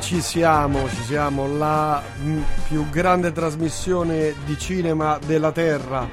[0.00, 6.08] ci siamo, ci siamo, la mm, più grande trasmissione di cinema della Terra,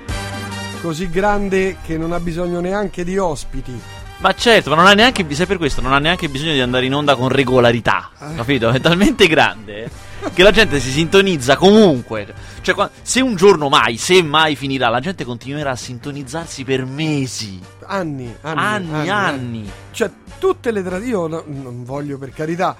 [0.82, 3.80] così grande che non ha bisogno neanche di ospiti.
[4.18, 6.86] Ma certo, ma non ha neanche, se per questo non ha neanche bisogno di andare
[6.86, 8.36] in onda con regolarità, Eh.
[8.36, 8.70] capito?
[8.70, 9.90] È talmente grande
[10.34, 12.34] che la gente si sintonizza comunque.
[12.62, 17.60] Cioè, se un giorno mai, se mai finirà, la gente continuerà a sintonizzarsi per mesi,
[17.88, 19.72] Anni, anni, anni, anni.
[19.92, 22.76] Cioè, tutte le trasmissioni, io no- non voglio per carità,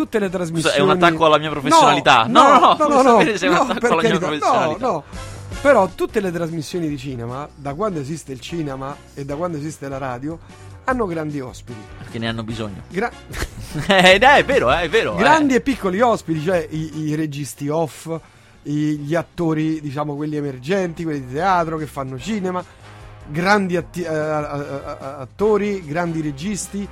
[0.00, 0.76] tutte le trasmissioni...
[0.76, 2.24] è un attacco alla mia professionalità?
[2.26, 4.86] No, No, no, no, no, no, sapere se è un no, attacco alla mia professionalità.
[4.86, 5.04] No, no.
[5.60, 9.88] Però tutte le trasmissioni di cinema, da quando esiste il cinema e da quando esiste
[9.88, 10.38] la radio,
[10.84, 11.78] hanno grandi ospiti.
[11.98, 12.82] Perché ne hanno bisogno.
[12.88, 13.10] Gra-
[13.86, 15.14] Eh, dai, è vero, eh, è vero.
[15.14, 15.18] eh.
[15.18, 18.10] grandi e piccoli ospiti, cioè i, i registi off,
[18.64, 22.64] i- gli attori, diciamo quelli emergenti, quelli di teatro che fanno cinema,
[23.28, 26.88] grandi atti- eh, attori, grandi registi.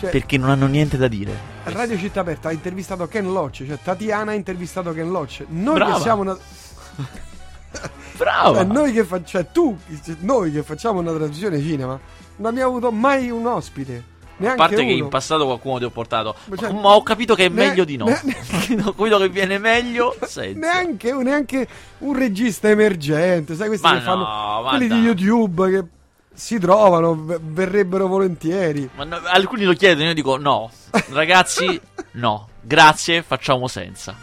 [0.00, 1.32] Cioè, Perché non hanno niente da dire.
[1.64, 5.44] Radio Città Aperta ha intervistato Ken Loach, cioè Tatiana ha intervistato Ken Loach.
[5.48, 5.94] Noi Brava.
[5.94, 6.36] che siamo una.
[8.16, 8.56] Brava.
[8.58, 11.98] cioè, noi che fa- cioè, tu, cioè, noi che facciamo una trasmissione cinema,
[12.36, 14.09] non abbiamo avuto mai un ospite.
[14.40, 15.04] A Neanche parte che uno.
[15.04, 16.34] in passato qualcuno ti ho portato.
[16.46, 18.06] Ma cioè- ma ho capito che è Ne- meglio di no.
[18.06, 18.36] ne-
[18.84, 20.58] ho capito che viene meglio senza.
[20.58, 25.00] Neanche, neanche un regista emergente, sai questi Ma che no, fanno quelli di dai.
[25.02, 25.84] YouTube che
[26.32, 28.88] si trovano, verrebbero volentieri.
[28.96, 30.70] Ma no, alcuni lo chiedono, io dico no.
[31.10, 31.78] Ragazzi,
[32.12, 32.48] no.
[32.62, 34.14] Grazie, facciamo senza.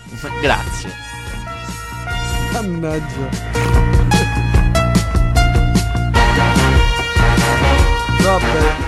[0.41, 0.91] Grazie.
[2.53, 3.29] Mannaggia.
[8.23, 8.86] Vabbè.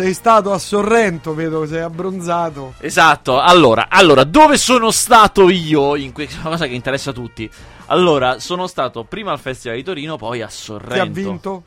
[0.00, 2.72] Sei stato a Sorrento, vedo che sei abbronzato.
[2.78, 3.38] Esatto.
[3.38, 7.50] Allora, allora, dove sono stato io in questa cosa che interessa a tutti?
[7.88, 10.94] Allora, sono stato prima al Festival di Torino, poi a Sorrento.
[10.94, 11.62] Chi ha vinto?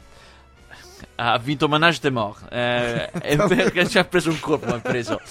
[1.14, 2.52] Ha vinto Manage de Mort.
[2.52, 5.22] Eh, è perché ci ha preso un colpo, ha preso.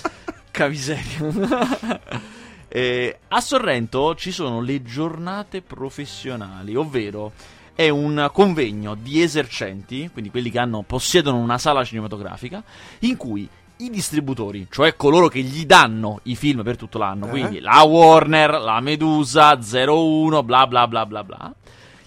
[0.53, 2.30] Camiseria.
[2.75, 7.33] Eh, a Sorrento ci sono le giornate professionali, ovvero
[7.74, 12.62] è un convegno di esercenti, quindi quelli che hanno, possiedono una sala cinematografica,
[13.00, 17.30] in cui i distributori, cioè coloro che gli danno i film per tutto l'anno, Eh?
[17.30, 21.55] quindi la Warner, la Medusa, 01, bla bla bla bla bla,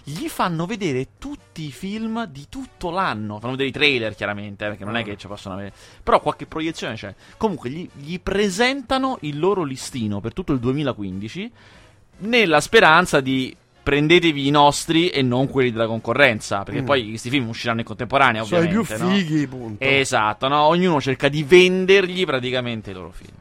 [0.07, 3.39] gli fanno vedere tutti i film di tutto l'anno.
[3.39, 5.73] Fanno vedere i trailer, chiaramente, eh, perché non è che ci possono avere.
[6.03, 7.15] Però qualche proiezione c'è.
[7.37, 11.51] Comunque, gli, gli presentano il loro listino per tutto il 2015,
[12.19, 13.55] nella speranza di.
[13.85, 16.63] Prendetevi i nostri e non quelli della concorrenza.
[16.63, 16.85] Perché Mm.
[16.85, 18.95] poi questi film usciranno in contemporanea, Sono i ovviamente.
[18.95, 19.11] più no?
[19.13, 19.83] fighi, punto.
[19.83, 20.61] Esatto, no?
[20.63, 23.33] Ognuno cerca di vendergli praticamente i loro film.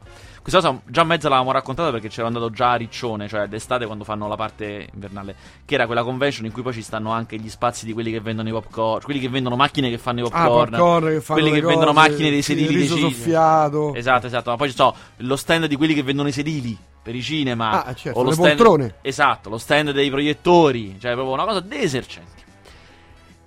[0.45, 4.03] Questa cosa già mezza l'avevamo raccontata perché c'era andato già a Riccione, cioè d'estate quando
[4.03, 5.35] fanno la parte invernale,
[5.65, 8.19] che era quella convention in cui poi ci stanno anche gli spazi di quelli che
[8.19, 11.39] vendono i popcorn, quelli che vendono macchine che fanno i Ah, popcorn, popcorn che fanno
[11.41, 13.95] quelli che vendono cose, macchine dei sedili dei riso soffiato.
[13.95, 17.13] Esatto, esatto, ma poi ci so lo stand di quelli che vendono i sedili per
[17.13, 18.95] i cinema, Ah, certo, o lo stand, poltrone.
[19.03, 22.41] Esatto, lo stand dei proiettori, cioè proprio una cosa dei esercenti.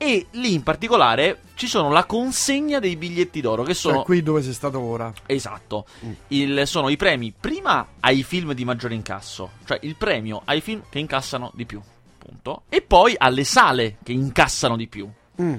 [0.01, 4.23] E lì in particolare ci sono la consegna dei biglietti d'oro che sono Cioè, qui
[4.23, 5.13] dove sei stato ora.
[5.27, 5.87] Esatto.
[6.07, 6.13] Mm.
[6.29, 10.83] Il- sono i premi prima ai film di maggiore incasso, cioè il premio ai film
[10.89, 11.81] che incassano di più,
[12.17, 12.63] punto.
[12.69, 15.11] E poi alle sale che incassano di più.
[15.43, 15.55] Mm.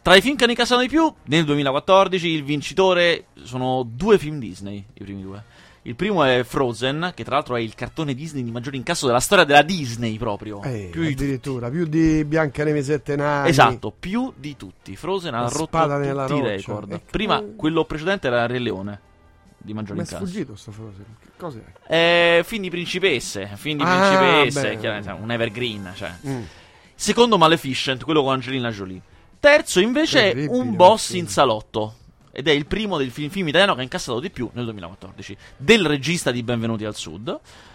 [0.00, 4.38] Tra i film che hanno incassato di più, nel 2014 il vincitore sono due film
[4.38, 5.42] Disney, i primi due.
[5.86, 9.20] Il primo è Frozen, che tra l'altro è il cartone Disney di maggiore incasso della
[9.20, 10.60] storia della Disney proprio.
[10.62, 13.48] Eh, Più di addirittura, più di Biancaneve Sette Nani.
[13.48, 14.96] Esatto, più di tutti.
[14.96, 16.92] Frozen ha La rotto spada nella tutti i record.
[16.92, 19.00] E Prima quello precedente era Re Leone
[19.58, 20.26] di maggiore Mi è incasso.
[20.26, 21.04] sfuggito sta frase.
[21.20, 21.62] Che cos'è?
[21.86, 24.16] Eh, film di principesse, film di Ah,
[24.48, 24.76] principesse, beh.
[24.78, 26.10] chiaramente, un evergreen, cioè.
[26.26, 26.42] Mm.
[26.96, 29.00] Secondo Maleficent, quello con Angelina Jolie.
[29.38, 31.94] Terzo invece è Un boss in salotto.
[32.38, 35.34] Ed è il primo del film, film italiano che ha incassato di più nel 2014.
[35.56, 37.28] Del regista di Benvenuti al Sud.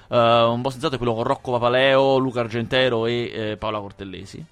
[0.08, 4.46] Eh, un boss è quello con Rocco Papaleo, Luca Argentero e eh, Paola Cortellesi.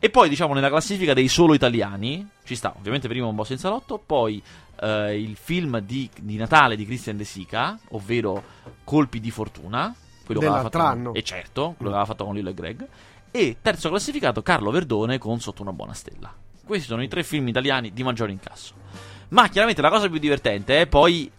[0.00, 3.58] E poi, diciamo, nella classifica dei solo italiani ci sta ovviamente prima Un boss in
[3.58, 4.42] salotto, poi
[4.80, 8.42] eh, il film di, di Natale di Christian De Sica, ovvero
[8.82, 9.94] Colpi di fortuna.
[10.24, 11.14] Quello che aveva fatto.
[11.14, 12.88] E certo, quello che aveva fatto con Lillo e Greg.
[13.30, 16.34] E terzo classificato Carlo Verdone con Sotto una buona stella.
[16.66, 19.11] Questi sono i tre film italiani di maggiore incasso.
[19.32, 21.30] Ma chiaramente la cosa più divertente è poi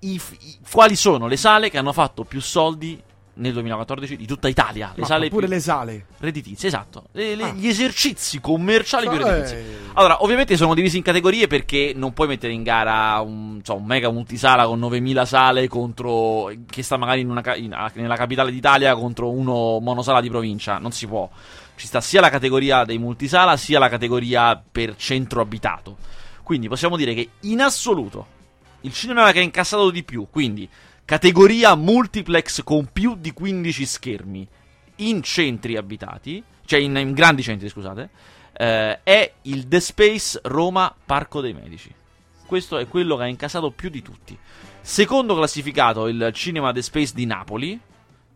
[0.00, 3.02] i i- quali sono le sale che hanno fatto più soldi
[3.38, 4.92] nel 2014 di tutta Italia.
[4.94, 6.06] Le No, sale pure le sale.
[6.18, 7.08] redditizie, esatto.
[7.12, 7.52] Le- le- Ah.
[7.52, 9.56] Gli esercizi commerciali più redditizi.
[9.94, 13.84] Allora, ovviamente sono divisi in categorie perché non puoi mettere in gara un, so, un
[13.84, 18.94] mega multisala con 9000 sale contro che sta magari in una in- nella capitale d'Italia
[18.94, 20.78] contro uno monosala di provincia.
[20.78, 21.28] Non si può.
[21.74, 25.96] Ci sta sia la categoria dei multisala sia la categoria per centro abitato.
[26.46, 28.24] Quindi possiamo dire che in assoluto
[28.82, 30.68] il cinema che ha incassato di più, quindi
[31.04, 34.46] categoria multiplex con più di 15 schermi
[34.98, 38.10] in centri abitati, cioè in, in grandi centri, scusate,
[38.52, 41.92] eh, è il The Space Roma Parco dei Medici.
[42.46, 44.38] Questo è quello che ha incasato più di tutti.
[44.80, 47.80] Secondo classificato il Cinema The Space di Napoli,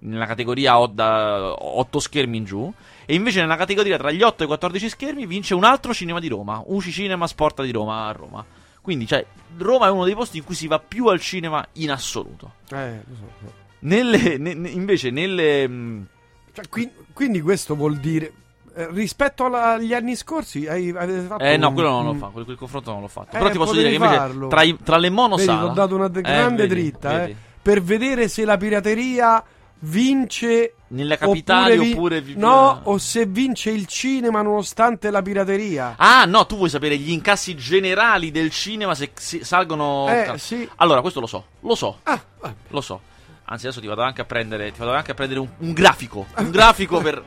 [0.00, 2.74] nella categoria 8 schermi in giù.
[3.10, 6.20] E invece nella categoria tra gli 8 e i 14 schermi vince un altro cinema
[6.20, 8.44] di Roma, UCI Cinema Sporta di Roma a Roma.
[8.80, 9.26] Quindi, cioè,
[9.58, 12.52] Roma è uno dei posti in cui si va più al cinema in assoluto.
[12.70, 13.52] Eh, lo so.
[13.80, 15.66] Nelle, ne, invece, nelle.
[15.66, 16.06] Mh,
[16.54, 18.32] cioè, qui, quindi questo vuol dire.
[18.76, 21.42] Eh, rispetto alla, agli anni scorsi, hai, avete fatto.
[21.42, 22.32] Eh, no, quello non l'ho un- fatto.
[22.32, 23.34] Quel, quel confronto non l'ho fatto.
[23.34, 25.58] Eh, Però ti posso dire che invece tra, i- tra le Vedi, monosala.
[25.58, 27.30] ti ho dato una de- grande Eh, vedi, dritta, vedi.
[27.32, 29.42] eh, per vedere se la pirateria
[29.80, 30.74] vince.
[30.88, 32.20] Nelle capitali vi- oppure.
[32.20, 35.94] vi- No, o se vince il cinema nonostante la pirateria.
[35.96, 40.08] Ah, no, tu vuoi sapere gli incassi generali del cinema se, se salgono.
[40.08, 40.68] Eh, sì.
[40.76, 41.44] Allora, questo lo so.
[41.60, 41.98] Lo so.
[42.04, 42.20] Ah.
[42.68, 43.00] Lo so.
[43.44, 46.26] Anzi, adesso ti vado anche a prendere, ti vado anche a prendere un, un grafico.
[46.36, 47.20] Un grafico per,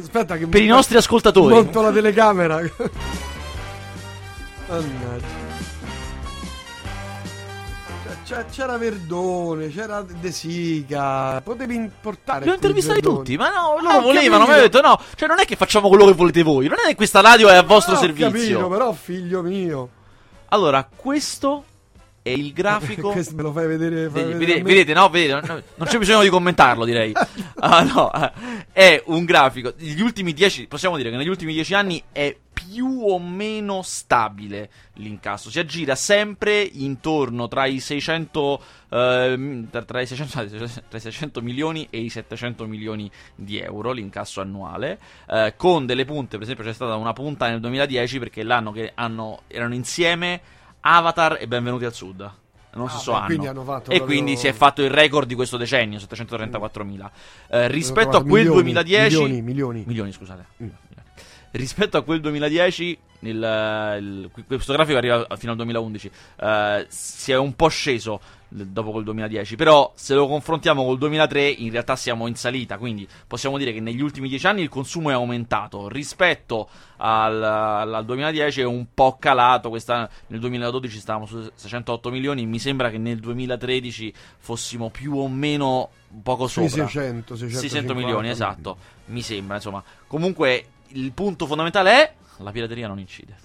[0.00, 1.54] aspetta che per i nostri ascoltatori.
[1.54, 2.60] monto la telecamera.
[4.68, 5.44] Mannaggia.
[8.50, 12.44] C'era Verdone, c'era De Sica, potevi importare.
[12.44, 14.52] Li ho intervistati tutti, ma no, Ah, loro ho volevano, ma capito.
[14.52, 16.88] io ho detto no, cioè non è che facciamo quello che volete voi, non è
[16.88, 18.30] che questa radio è a vostro Ah, servizio.
[18.58, 19.88] capito, però figlio mio.
[20.48, 21.64] Allora, questo
[22.26, 24.10] è il grafico Questo me lo fai vedere.
[24.10, 25.08] fai vedere vedete, no?
[25.08, 27.12] Vedete, no, non c'è bisogno di commentarlo, direi.
[27.58, 28.32] Ah, no, eh,
[28.72, 29.72] è un grafico.
[29.78, 34.70] Gli ultimi dieci, possiamo dire che negli ultimi dieci anni è più o meno stabile
[34.94, 35.50] l'incasso.
[35.50, 41.40] Si aggira sempre intorno tra i 600, ehm, tra, tra i 600, tra i 600
[41.40, 44.98] milioni e i 700 milioni di euro l'incasso annuale.
[45.30, 48.92] eh, con delle punte, per esempio, c'è stata una punta nel 2010 perché l'anno che
[48.94, 50.40] hanno, erano insieme
[50.80, 52.30] Avatar e Benvenuti al Sud.
[52.72, 53.26] Nello Ah, stesso beh, anno.
[53.26, 57.10] quindi E proprio- quindi si è fatto il record di questo decennio, 734.000.
[57.48, 59.16] Eh, rispetto a quel milioni, 2010...
[59.22, 59.84] Milioni, milioni.
[59.86, 60.46] Milioni, scusate.
[60.62, 60.68] Mm.
[61.52, 63.28] Rispetto a quel 2010, il-
[63.98, 66.10] il- questo grafico arriva fino al 2011.
[66.38, 69.56] eh, si è un po' sceso dopo quel 2010.
[69.56, 72.78] Però, se lo confrontiamo col 2003, in realtà siamo in salita.
[72.78, 75.88] Quindi possiamo dire che negli ultimi 10 anni il consumo è aumentato.
[75.88, 79.68] Rispetto al, al- al 2010 è un po' calato.
[79.68, 82.46] Questa, nel 2012 stavamo su 608 milioni.
[82.46, 85.90] Mi sembra che nel 2013 fossimo più o meno
[86.22, 86.68] poco sopra.
[86.68, 87.58] 600, 650.
[87.60, 88.76] 600 milioni, esatto.
[89.06, 89.82] Mi sembra, insomma.
[90.06, 93.36] Comunque, il punto fondamentale è la pirateria non incide.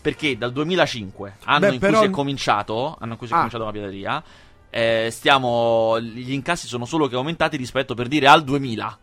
[0.00, 3.32] Perché dal 2005, anno Beh, in però- cui si è cominciato, anno in cui si
[3.32, 3.38] è Ah.
[3.38, 4.22] cominciato la pirateria,
[4.76, 8.98] eh, stiamo gli incassi sono solo che aumentati rispetto per dire al 2000.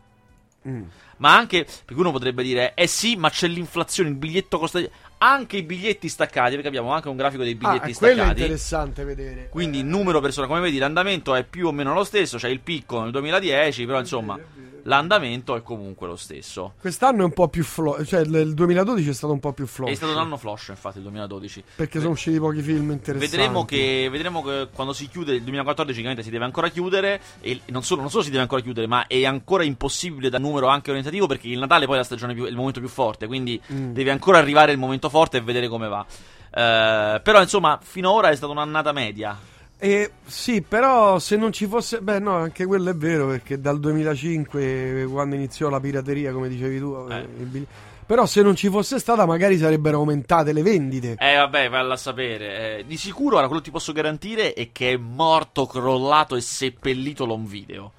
[0.68, 0.84] Mm.
[1.18, 4.90] Ma anche perché uno potrebbe dire "Eh sì, ma c'è l'inflazione, il biglietto costa di-".
[5.20, 8.18] anche i biglietti staccati, perché abbiamo anche un grafico dei Ah, biglietti eh, quello è
[8.18, 8.42] staccati.
[8.42, 9.48] interessante vedere.
[9.50, 12.60] Quindi Eh, numero persone, come vedi, l'andamento è più o meno lo stesso, c'è il
[12.60, 14.38] picco nel 2010, però insomma,
[14.84, 16.74] l'andamento è comunque lo stesso.
[16.80, 19.66] Quest'anno è un po' più flow, cioè il il 2012 è stato un po' più
[19.66, 19.88] flow.
[19.90, 21.64] È stato un anno flash, infatti, il 2012.
[21.76, 23.36] Perché sono usciti pochi film interessanti.
[23.36, 27.22] Vedremo che, vedremo che quando si chiude il 2014, chiaramente si deve ancora chiudere.
[27.42, 30.68] E non solo, non solo si deve ancora chiudere, ma è ancora impossibile da numero
[30.68, 31.26] anche orientativo.
[31.28, 33.28] Perché il Natale poi è la stagione più, è il momento più forte.
[33.28, 33.94] Quindi Mm.
[33.94, 36.06] deve ancora arrivare il momento forte e vedere come va.
[36.06, 39.38] Eh, però, insomma, fino ad ora è stata un'annata media.
[39.84, 42.00] Eh, sì, però se non ci fosse...
[42.00, 46.80] Beh no, anche quello è vero perché dal 2005, quando iniziò la pirateria, come dicevi
[46.80, 47.06] tu...
[47.10, 47.18] Eh.
[47.18, 47.68] eh, i bigli-
[48.06, 51.18] Però se non ci fosse stata magari sarebbero aumentate le vendite.
[51.20, 52.78] Eh, vabbè, valla a sapere.
[52.78, 56.42] Eh, di sicuro, ora quello che ti posso garantire è che è morto, crollato e
[56.42, 57.92] seppellito l'home video.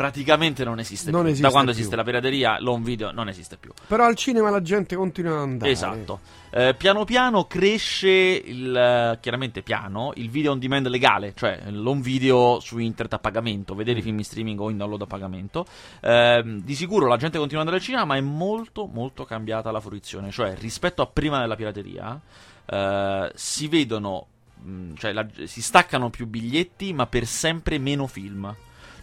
[0.00, 1.28] Praticamente non esiste Non più.
[1.28, 1.78] esiste da quando più.
[1.80, 3.70] esiste la pirateria, l'home video non esiste più.
[3.86, 5.70] Però al cinema la gente continua ad andare.
[5.70, 6.20] Esatto.
[6.48, 12.00] Eh, piano piano cresce il eh, chiaramente piano il video on demand legale, cioè l'home
[12.00, 15.66] video su internet a pagamento, vedere i film in streaming o in download a pagamento.
[16.00, 19.70] Ehm, di sicuro la gente continua ad andare al cinema, ma è molto molto cambiata
[19.70, 22.18] la fruizione, cioè rispetto a prima della pirateria
[22.64, 24.26] eh, si vedono
[24.62, 28.54] mh, cioè la- si staccano più biglietti, ma per sempre meno film.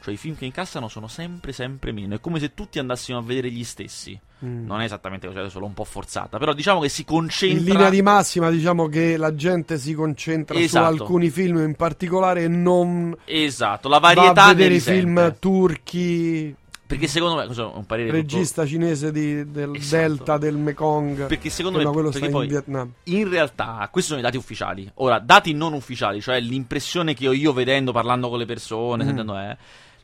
[0.07, 3.21] Cioè i film che incassano sono sempre sempre meno, è come se tutti andassimo a
[3.21, 4.17] vedere gli stessi.
[4.45, 4.65] Mm.
[4.65, 6.37] Non è esattamente così, adesso l'ho un po' forzata.
[6.37, 7.73] Però diciamo che si In concentra.
[7.73, 10.95] linea di massima diciamo che la gente si concentra Esatto.
[10.95, 14.77] su alcuni film in particolare e non Esatto, la va varietà a ne vedere i
[14.77, 14.99] risente.
[15.01, 16.55] film turchi,
[16.87, 20.01] Perché secondo me, è un parere tutto- regista cinese di- del Esatto.
[20.07, 21.25] delta del Mekong.
[21.25, 22.91] Perché secondo Eh, me quello perché sta poi, in Vietnam.
[23.03, 24.89] in realtà, questi sono i dati ufficiali.
[24.95, 29.07] Ora, dati non ufficiali, cioè l'impressione che ho io vedendo, parlando con le persone, Mm.
[29.07, 29.57] sentendo è.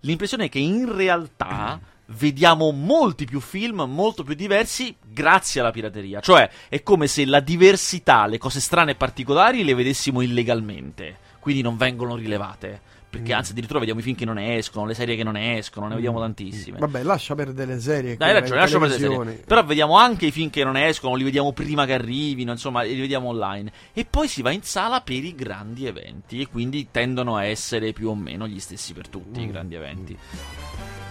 [0.05, 6.19] L'impressione è che in realtà vediamo molti più film, molto più diversi, grazie alla pirateria.
[6.19, 11.61] Cioè, è come se la diversità, le cose strane e particolari le vedessimo illegalmente, quindi
[11.61, 12.91] non vengono rilevate.
[13.13, 13.37] perché Mm.
[13.37, 16.19] anzi addirittura vediamo i film che non escono, le serie che non escono, ne vediamo
[16.19, 16.79] tantissime.
[16.79, 18.17] Vabbè, lascia perdere le serie.
[18.17, 19.43] Dai, hai ragione, lascia perdere le serie.
[19.45, 22.99] Però vediamo anche i film che non escono, li vediamo prima che arrivino, insomma, li
[22.99, 23.71] vediamo online.
[23.93, 27.93] E poi si va in sala per i grandi eventi, e quindi tendono a essere
[27.93, 29.49] più o meno gli stessi per tutti i Mm.
[29.51, 30.17] grandi eventi.
[30.17, 31.02] Le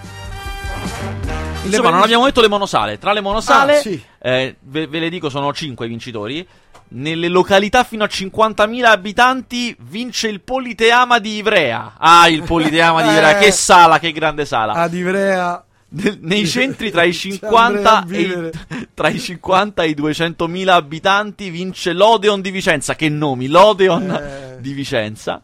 [1.65, 2.99] Insomma, non abbiamo detto le monosale.
[2.99, 4.03] Tra le monosale, Ah, sì.
[4.21, 6.47] eh, ve, ve le dico, sono 5 i vincitori.
[6.95, 11.95] Nelle località fino a 50.000 abitanti vince il Politeama di Ivrea.
[11.97, 13.45] Ah, il Politeama di Ivrea, Eh.
[13.45, 14.73] che sala, che grande sala.
[14.75, 15.65] Ad Ivrea.
[16.21, 18.49] Nei centri tra i Ci 50 andrei a e
[18.79, 22.95] i, tra i 50 e i 200.000 abitanti vince l'Odeon di Vicenza.
[22.95, 23.47] Che nomi?
[23.47, 24.57] L'Odeon Eh.
[24.61, 25.41] di Vicenza.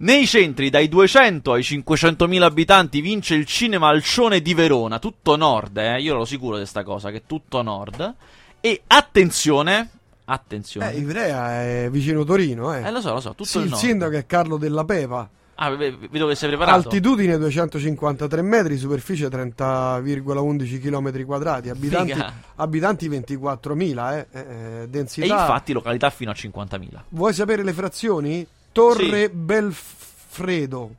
[0.00, 5.76] Nei centri dai 200 ai 500.000 abitanti vince il Cinema Alcione di Verona, tutto nord,
[5.78, 6.00] eh?
[6.00, 8.14] io ero sicuro di questa cosa, che è tutto nord.
[8.60, 9.88] E attenzione,
[10.26, 10.92] attenzione.
[10.92, 12.82] Eh, Ivrea è vicino Torino, eh.
[12.86, 13.82] Eh, lo so, lo so, tutto Sì, il il nord.
[13.82, 15.28] sindaco è Carlo Della Pepa.
[15.60, 16.76] Ah, ve- ve- vedo che sei preparato.
[16.76, 22.14] Altitudine 253 metri, superficie 30,11 km quadrati, abitanti,
[22.54, 25.26] abitanti 24.000, eh, eh, eh, E densità.
[25.40, 27.02] infatti località fino a 50.000.
[27.08, 28.46] Vuoi sapere le frazioni?
[28.72, 29.34] Torre Sì.
[29.34, 30.94] Belfredo.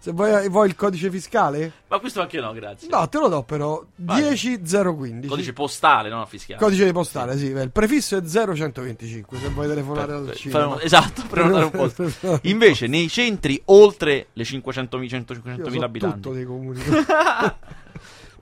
[0.00, 1.72] Se vuoi, vuoi il codice fiscale?
[1.88, 2.88] Ma questo anche no, grazie.
[2.88, 3.84] No, te lo do però.
[3.96, 4.36] Vai.
[4.36, 5.26] 10015.
[5.28, 6.60] Codice postale, non fiscale.
[6.60, 7.46] Codice postale, sì.
[7.46, 10.80] Il prefisso è 0125 se vuoi telefonare Per- al cinema.
[10.80, 12.10] esatto, prenotare un posto.
[12.42, 16.80] Invece, nei centri oltre le 500.000 Io 500.000 so abitanti, tutto dei comuni.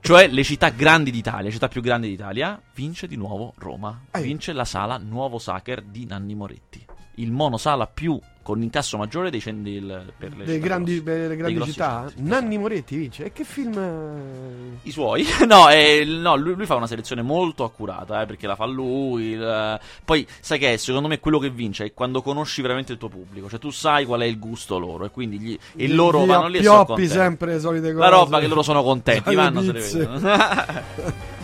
[0.07, 4.05] Cioè le città grandi d'Italia, le città più grandi d'Italia, vince di nuovo Roma.
[4.21, 6.85] Vince la sala Nuovo Sacher di Nanni Moretti.
[7.15, 8.17] Il monosala più
[8.47, 11.27] con incasso maggiore dei cen- del- per le Dei città grandi, grosse.
[11.27, 12.05] le grandi città.
[12.07, 13.25] centri, Nanni Moretti vince.
[13.25, 13.77] E che film.
[13.77, 15.25] eh, I suoi?
[15.45, 19.31] No, eh, no lui, lui fa una selezione molto accurata, eh, perché la fa lui.
[19.31, 20.77] il- Poi, sai che è?
[20.77, 23.49] Secondo me quello che vince è quando conosci veramente il tuo pubblico.
[23.49, 26.47] Cioè, tu sai qual è il gusto loro, e quindi gli- e loro gli vanno
[26.47, 27.11] lì e sono contenti.
[27.11, 27.99] sempre le solite cose.
[28.03, 30.19] La roba che loro sono contenti, vanno se le vedono.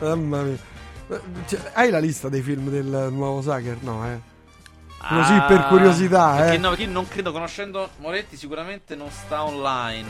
[0.00, 0.56] Mamma mia.
[1.10, 3.78] Eh, cioè, hai la lista dei film del nuovo Sacher?
[3.80, 4.36] No, eh.
[5.06, 6.58] Così per curiosità, perché eh.
[6.58, 10.06] No, perché non credo, conoscendo Moretti, sicuramente non sta online.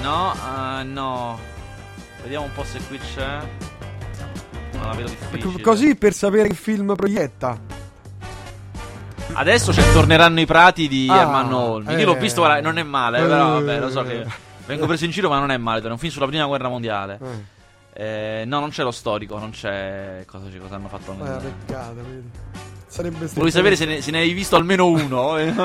[0.00, 1.38] No, eh, no.
[2.22, 3.38] Vediamo un po' se qui c'è.
[4.72, 5.62] Non la vedo difficile.
[5.62, 7.58] Così per sapere che film proietta.
[9.36, 11.94] Adesso cioè, torneranno i prati di Ah, Armando Olmi.
[11.94, 12.20] Io l'ho eh.
[12.20, 14.06] visto, guarda, non è male, eh, però vabbè, lo so Eh.
[14.06, 14.26] che
[14.66, 15.80] vengo preso in giro, ma non è male.
[15.80, 17.18] È un film sulla prima guerra mondiale.
[17.22, 17.44] Eh,
[17.96, 21.12] Eh, no, non c'è lo storico, non c'è cosa, ci- cosa hanno fatto.
[21.12, 22.28] eh, nel- peccato, vedi.
[22.86, 23.34] Sarebbe stato.
[23.34, 25.38] Volevi sapere se ne, se ne hai visto almeno uno?
[25.38, 25.52] eh?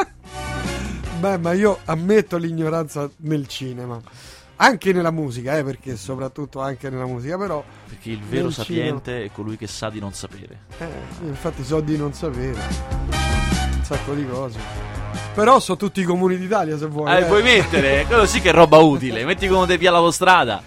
[1.20, 4.00] Beh, ma io ammetto l'ignoranza nel cinema.
[4.56, 7.62] Anche nella musica, eh, perché soprattutto anche nella musica, però.
[7.88, 10.64] Perché il vero sapiente è colui che sa di non sapere.
[10.78, 10.86] Eh,
[11.26, 12.58] infatti so di non sapere.
[13.08, 14.58] Un sacco di cose.
[15.34, 17.10] Però so tutti i comuni d'Italia se vuoi.
[17.10, 17.24] Eh, eh.
[17.24, 19.24] puoi mettere, quello sì che è roba utile.
[19.24, 20.62] Metti come te via la strada.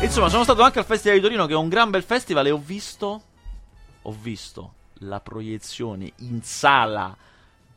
[0.00, 2.50] Insomma, sono stato anche al Festival di Torino, che è un gran bel festival, e
[2.50, 3.22] ho visto.
[4.02, 7.14] Ho visto la proiezione in sala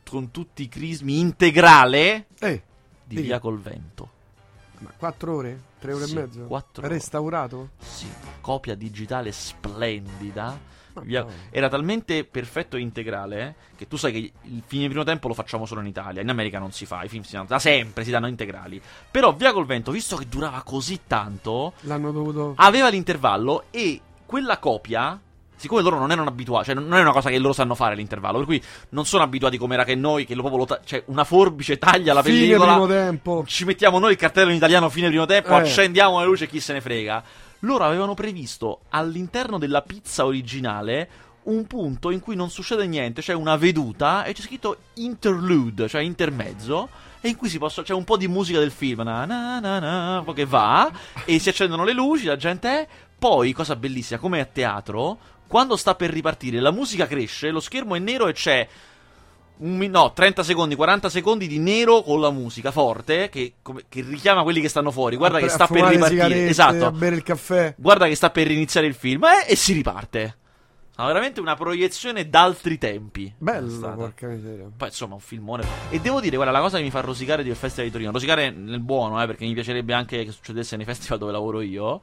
[0.07, 2.61] con tutti i crismi integrale Eh,
[3.03, 3.21] di.
[3.21, 4.09] Via col Vento.
[4.79, 5.61] ma quattro ore?
[5.79, 6.41] Tre ore Sì, e mezzo?
[6.45, 6.93] quattro ore.
[6.93, 7.69] Restaurato?
[7.79, 8.07] Sì,
[8.41, 10.57] copia digitale splendida.
[11.05, 11.29] Via- no.
[11.49, 15.27] Era talmente perfetto e integrale eh, che tu sai che il film di primo tempo
[15.27, 16.21] lo facciamo solo in Italia.
[16.21, 18.81] In America non si fa, i film si danno da sempre, si danno integrali.
[19.11, 22.53] Però Via col Vento, visto che durava così tanto, L'hanno dovuto.
[22.57, 25.19] aveva l'intervallo e quella copia.
[25.55, 28.37] Siccome loro non erano abituati, cioè non è una cosa che loro sanno fare l'intervallo,
[28.37, 31.03] per cui non sono abituati come era che noi, che lo proprio lo ta- cioè
[31.07, 33.43] una forbice taglia la Fine pellicola, primo tempo.
[33.45, 35.55] ci mettiamo noi il cartello in italiano fine primo tempo, Eh.
[35.55, 37.23] accendiamo le luci e chi se ne frega.
[37.59, 43.33] Loro avevano previsto all'interno della pizza originale un punto in cui non succede niente, c'è
[43.33, 46.89] una veduta e c'è scritto interlude, cioè intermezzo,
[47.21, 49.79] e in cui si posso, c'è un po' di musica del film, na, na, na,
[49.79, 50.91] na, che va,
[51.25, 52.87] e si accendono le luci, la gente è.
[53.17, 57.95] Poi, cosa bellissima, come a teatro, quando sta per ripartire, la musica cresce, lo schermo
[57.95, 58.67] è nero e c'è
[59.59, 63.53] no, 30 secondi, 40 secondi di nero con la musica forte che,
[63.87, 65.15] che richiama quelli che stanno fuori.
[65.15, 66.07] Guarda A che sta per ripartire.
[66.09, 66.91] sigarette, A Esatto.
[66.91, 67.73] bere il caffè.
[67.77, 70.37] Guarda che sta per iniziare il film eh, e si riparte.
[70.97, 73.33] No, veramente una proiezione d'altri tempi.
[73.37, 74.65] Bello, porca miseria.
[74.75, 75.63] Poi insomma un filmone.
[75.89, 78.49] E devo dire, guarda, la cosa che mi fa rosicare del Festival di Torino, rosicare
[78.49, 82.01] nel buono, eh, perché mi piacerebbe anche che succedesse nei festival dove lavoro io,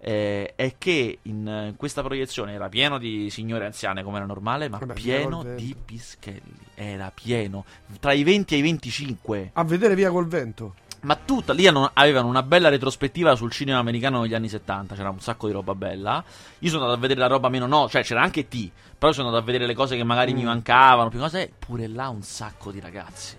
[0.00, 4.68] eh, è che in eh, questa proiezione era pieno di signore anziane come era normale,
[4.68, 6.56] ma Vabbè, pieno di pischelli.
[6.74, 7.64] Era pieno.
[8.00, 9.50] Tra i 20 e i 25.
[9.54, 10.74] A vedere via col vento.
[11.00, 15.20] Ma tutta lì avevano una bella retrospettiva sul cinema americano negli anni 70, c'era un
[15.20, 16.24] sacco di roba bella.
[16.58, 19.28] Io sono andato a vedere la roba meno no, cioè c'era anche T, però sono
[19.28, 20.46] andato a vedere le cose che magari mi Mm.
[20.46, 23.36] mancavano, più cose, pure là un sacco di ragazzi.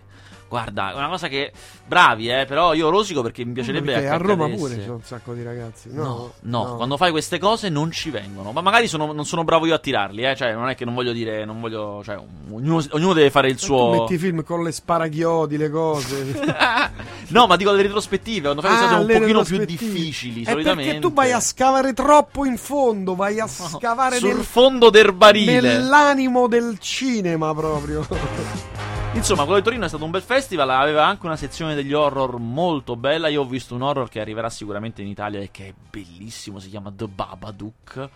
[0.49, 1.51] Guarda, è una cosa che
[1.85, 5.01] bravi, eh, però io rosico perché mi piacerebbe Perché che a Roma pure c'è un
[5.03, 5.89] sacco di ragazzi.
[5.91, 8.51] No, No, no, quando fai queste cose non ci vengono.
[8.51, 10.35] Ma magari sono- non sono bravo io a tirarli, eh.
[10.35, 12.01] Cioè, non è che non voglio dire, non voglio.
[12.03, 12.19] Cioè,
[12.51, 13.91] ognuno, ognuno deve fare il Tu suo.
[13.91, 16.41] metti film con le sparachiodi, le cose.
[17.29, 20.41] no, ma dico le retrospettive, quando fai queste Ah, cose un le pochino più difficili.
[20.45, 20.83] È solitamente.
[20.93, 25.13] perché tu vai a scavare troppo in fondo, vai a scavare sul nel- fondo del
[25.13, 25.61] barile.
[25.61, 28.03] nell'animo del cinema proprio.
[29.13, 30.69] Insomma, quello di Torino è stato un bel festival.
[30.69, 33.27] Aveva anche una sezione degli horror molto bella.
[33.27, 36.59] Io ho visto un horror che arriverà sicuramente in Italia e che è bellissimo.
[36.59, 38.09] Si chiama The Babadook.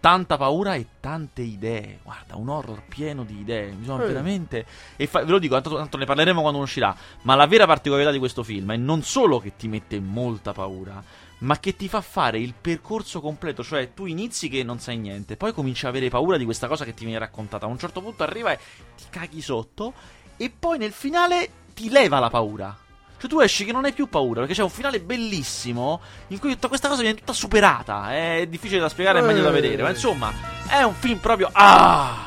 [0.00, 2.00] Tanta paura e tante idee.
[2.02, 3.70] Guarda, un horror pieno di idee.
[3.70, 4.06] Bisogna Eh.
[4.08, 4.66] veramente.
[4.96, 6.94] E fa- ve lo dico, tanto, tanto ne parleremo quando uscirà.
[7.22, 11.02] Ma la vera particolarità di questo film è non solo che ti mette molta paura,
[11.38, 13.62] ma che ti fa fare il percorso completo.
[13.64, 16.84] Cioè, tu inizi che non sai niente, poi cominci a avere paura di questa cosa
[16.84, 17.66] che ti viene raccontata.
[17.66, 18.58] A un certo punto arriva e
[18.96, 19.92] ti caghi sotto.
[20.38, 22.74] E poi nel finale ti leva la paura.
[23.18, 26.52] Cioè tu esci che non hai più paura, perché c'è un finale bellissimo in cui
[26.52, 28.14] tutta questa cosa viene tutta superata.
[28.14, 29.52] È difficile da spiegare, è meglio da Eh.
[29.52, 29.82] vedere.
[29.82, 30.32] Ma insomma,
[30.68, 31.50] è un film proprio...
[31.52, 32.26] Ah!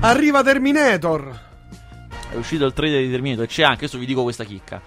[0.00, 1.46] Arriva Terminator.
[2.30, 4.82] È uscito il trailer di Terminator e c'è anche, adesso vi dico questa chicca.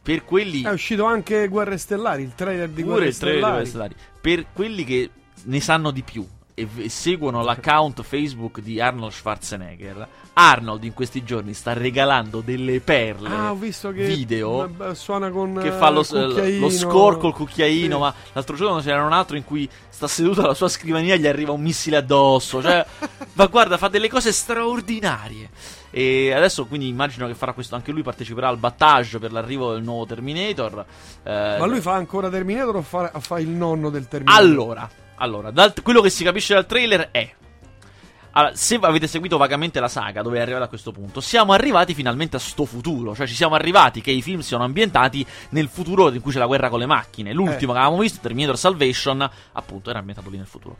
[0.00, 0.62] Per quelli...
[0.62, 3.94] È uscito anche Guerre Stellari, il trailer di pure Guerre il trailer di Guerre Stellari.
[3.96, 4.20] Stellari.
[4.20, 5.10] Per quelli che
[5.42, 6.24] ne sanno di più
[6.58, 13.28] e seguono l'account Facebook di Arnold Schwarzenegger, Arnold in questi giorni sta regalando delle perle
[13.28, 16.60] Ah, ho visto che video eh, suona con che eh, fa lo, il cucchiaino.
[16.60, 17.94] lo score col cucchiaino.
[17.96, 18.00] Sì.
[18.00, 21.26] Ma l'altro giorno c'era un altro in cui sta seduto alla sua scrivania e gli
[21.26, 22.62] arriva un missile addosso.
[22.62, 22.86] Cioè,
[23.34, 25.50] ma guarda, fa delle cose straordinarie.
[25.90, 29.82] E adesso quindi immagino che farà questo anche lui, parteciperà al battage per l'arrivo del
[29.82, 30.84] nuovo Terminator.
[31.22, 34.42] Eh, Ma lui fa ancora Terminator o fa, fa il nonno del Terminator?
[34.42, 37.34] allora, allora dal- quello che si capisce dal trailer è.
[38.32, 41.94] Allora, se avete seguito vagamente la saga dove è arrivato a questo punto, siamo arrivati
[41.94, 43.14] finalmente a sto futuro.
[43.14, 46.46] Cioè, ci siamo arrivati che i film siano ambientati nel futuro in cui c'è la
[46.46, 47.32] guerra con le macchine.
[47.32, 47.74] L'ultimo Eh.
[47.74, 50.76] che avevamo visto, Terminator Salvation, appunto, era ambientato lì nel futuro.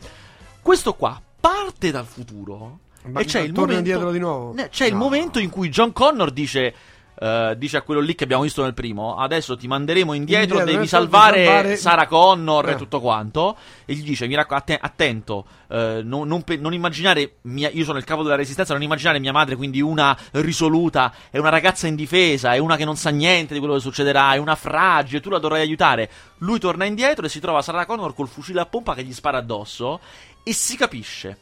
[0.61, 2.81] Questo qua parte dal futuro.
[3.07, 3.79] Ma e c'è il torna momento.
[3.79, 4.55] indietro di nuovo?
[4.69, 4.99] C'è il No.
[4.99, 6.75] momento in cui John Connor dice.
[7.19, 10.73] Eh, dice a quello lì che abbiamo visto nel primo: Adesso ti manderemo indietro, Indietro,
[10.73, 12.77] devi salvare, salvare- Sarah Connor e Eh.
[12.77, 13.57] tutto quanto.
[13.85, 17.37] E gli dice: Mi raccomando, attento, eh, non, non pe- non immaginare.
[17.43, 21.39] mia- io sono il capo della resistenza, non immaginare mia madre, quindi una risoluta, è
[21.39, 24.55] una ragazza indifesa, è una che non sa niente di quello che succederà, è una
[24.55, 26.11] fragile, tu la dovrai aiutare.
[26.39, 29.39] Lui torna indietro e si trova Sarah Connor col fucile a pompa che gli spara
[29.39, 30.01] addosso.
[30.43, 31.39] E si capisce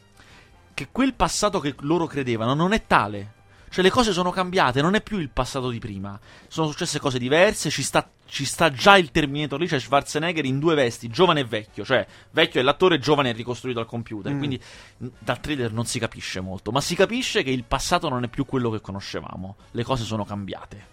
[0.73, 3.33] che quel passato che loro credevano non è tale.
[3.75, 6.17] Cioè le cose sono cambiate, non è più il passato di prima.
[6.47, 10.59] Sono successe cose diverse, ci sta, ci sta già il Terminator lì, c'è Schwarzenegger in
[10.59, 11.83] due vesti, giovane e vecchio.
[11.83, 14.31] Cioè, vecchio è l'attore, giovane è ricostruito al computer.
[14.31, 14.37] Mm.
[14.37, 14.61] Quindi
[14.97, 18.45] dal trailer non si capisce molto, ma si capisce che il passato non è più
[18.45, 19.57] quello che conoscevamo.
[19.71, 20.85] Le cose sono cambiate.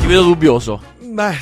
[0.00, 0.82] Ti vedo dubbioso.
[0.98, 1.38] Beh,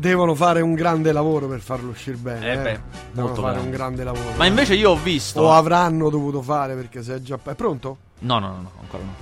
[0.00, 2.46] devono fare un grande lavoro per farlo uscire bene.
[2.46, 2.80] Eh Eh beh,
[3.12, 3.60] devono molto fare grande.
[3.70, 4.36] un grande lavoro.
[4.36, 5.40] Ma invece io ho visto...
[5.42, 7.38] O avranno dovuto fare perché se è già.
[7.42, 7.98] È pronto?
[8.20, 9.14] No, no, no, no, ancora no.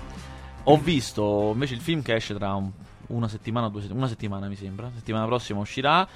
[0.65, 2.71] Ho visto invece il film che esce tra un-
[3.09, 4.05] una settimana o due settimane.
[4.05, 4.91] Una settimana mi sembra.
[4.95, 6.07] Settimana prossima uscirà.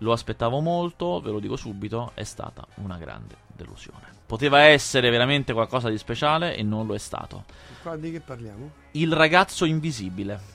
[0.00, 2.10] Lo aspettavo molto, ve lo dico subito.
[2.14, 4.14] È stata una grande delusione.
[4.26, 7.44] Poteva essere veramente qualcosa di speciale e non lo è stato.
[7.82, 8.70] Qua di che parliamo?
[8.92, 10.54] Il ragazzo invisibile.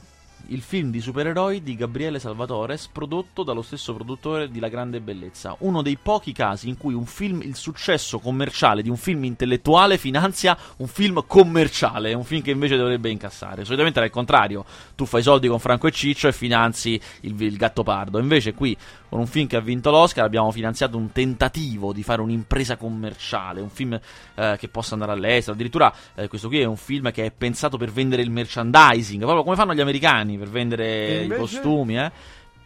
[0.52, 5.56] Il film di supereroi di Gabriele Salvatores, prodotto dallo stesso produttore di La Grande Bellezza.
[5.60, 10.58] Uno dei pochi casi in cui film, il successo commerciale di un film intellettuale finanzia
[10.78, 13.64] un film commerciale, un film che invece dovrebbe incassare.
[13.64, 17.56] Solitamente era il contrario, tu fai soldi con Franco e Ciccio e finanzi il, il
[17.56, 18.20] gatto pardo.
[18.20, 18.76] Invece qui,
[19.08, 23.62] con un film che ha vinto l'Oscar, abbiamo finanziato un tentativo di fare un'impresa commerciale,
[23.62, 23.98] un film
[24.36, 25.54] eh, che possa andare all'estero.
[25.54, 29.44] Addirittura eh, questo qui è un film che è pensato per vendere il merchandising, proprio
[29.44, 31.40] come fanno gli americani per vendere i invece?
[31.40, 32.12] costumi, eh.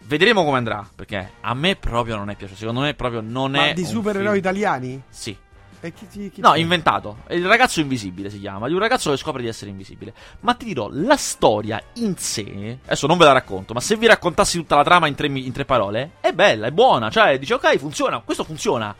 [0.08, 2.60] Vedremo come andrà, perché a me proprio non è piaciuto.
[2.60, 5.02] Secondo me proprio non Ma è di un supereroi italiani?
[5.10, 5.36] Sì.
[5.82, 6.58] Chi, chi, chi No, c'è?
[6.58, 7.18] inventato.
[7.30, 8.68] Il ragazzo invisibile si chiama.
[8.68, 10.14] Di un ragazzo che scopre di essere invisibile.
[10.40, 12.80] Ma ti dirò, la storia in sé.
[12.86, 15.52] Adesso non ve la racconto, ma se vi raccontassi tutta la trama in tre, in
[15.52, 17.10] tre parole, è bella, è buona.
[17.12, 18.96] Cioè, dice, ok, funziona, questo funziona.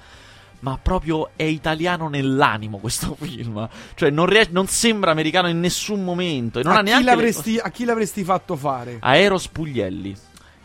[0.65, 3.69] Ma proprio è italiano nell'animo questo film.
[3.93, 6.58] Cioè, non, ries- non sembra americano in nessun momento.
[6.60, 7.06] E non a, ha chi neanche.
[7.06, 8.97] le- l'avresti, a chi l'avresti fatto fare?
[8.99, 10.15] A Eros Puglielli.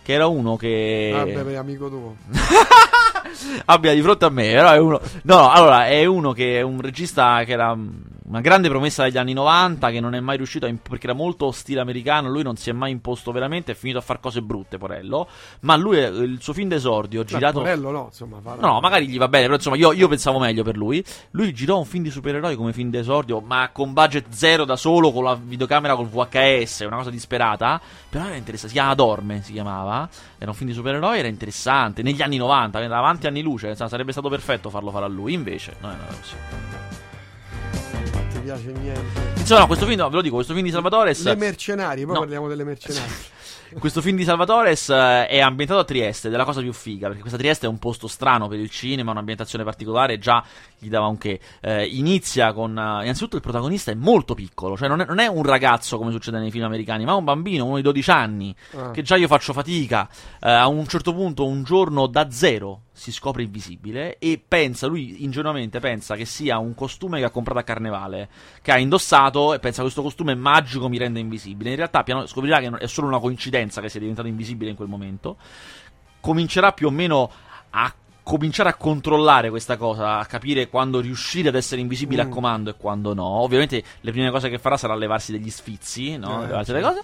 [0.02, 1.10] Che era uno che.
[1.12, 2.16] Vabbè, beh, amico tuo.
[3.66, 4.50] abbia di fronte a me.
[4.50, 5.00] Però è uno.
[5.24, 7.76] No, no, allora è uno che è un regista che era.
[8.30, 11.16] Una grande promessa degli anni 90 che non è mai riuscito a imp- perché era
[11.16, 14.40] molto stile americano, lui non si è mai imposto veramente, è finito a fare cose
[14.40, 15.28] brutte, Porello,
[15.60, 19.18] ma lui è- il suo film d'esordio girato Porello no, insomma, fa- No, magari gli
[19.18, 21.04] va bene, però insomma io, io pensavo meglio per lui.
[21.32, 25.10] Lui girò un film di supereroi come film d'esordio, ma con budget zero da solo,
[25.10, 27.80] con la videocamera col VHS, una cosa disperata.
[28.08, 30.08] Però era interessante, si chiama Dorme, si chiamava.
[30.38, 32.02] Era un film di supereroi, era interessante.
[32.02, 35.32] Negli anni 90, era avanti anni luce, insomma, sarebbe stato perfetto farlo fare a lui.
[35.32, 36.79] Invece, no, no, no, così.
[38.40, 39.20] Ti piace niente.
[39.36, 42.14] Insomma, no, questo film, no, ve lo dico, questo film di Salvatore Le mercenari, poi
[42.14, 42.20] No.
[42.20, 43.10] parliamo delle mercenari.
[43.78, 47.06] Questo film di Salvatores eh, è ambientato a Trieste, ed è la cosa più figa,
[47.06, 50.42] perché questa Trieste è un posto strano per il cinema, un'ambientazione particolare, già
[50.76, 51.38] gli dava un che.
[51.60, 52.76] Eh, inizia con...
[52.76, 56.10] eh, innanzitutto il protagonista è molto piccolo, cioè non è, non è un ragazzo come
[56.10, 58.90] succede nei film americani, ma è un bambino, uno di 12 anni, Ah.
[58.90, 60.08] che già io faccio fatica.
[60.42, 65.24] Eh, a un certo punto, un giorno da zero, si scopre invisibile e pensa, lui
[65.24, 68.28] ingenuamente pensa che sia un costume che ha comprato a carnevale,
[68.60, 71.70] che ha indossato e pensa che questo costume magico mi rende invisibile.
[71.70, 74.88] In realtà piano, scoprirà che è solo una coincidenza che sia diventato invisibile in quel
[74.88, 75.38] momento.
[76.20, 77.30] Comincerà più o meno
[77.70, 77.90] a
[78.22, 82.26] cominciare a controllare questa cosa, a capire quando riuscire ad essere invisibile Mm.
[82.26, 83.24] a comando e quando no.
[83.24, 86.44] Ovviamente le prime cose che farà sarà levarsi degli sfizi, no?
[86.44, 86.86] Eh, certo.
[86.86, 87.02] cose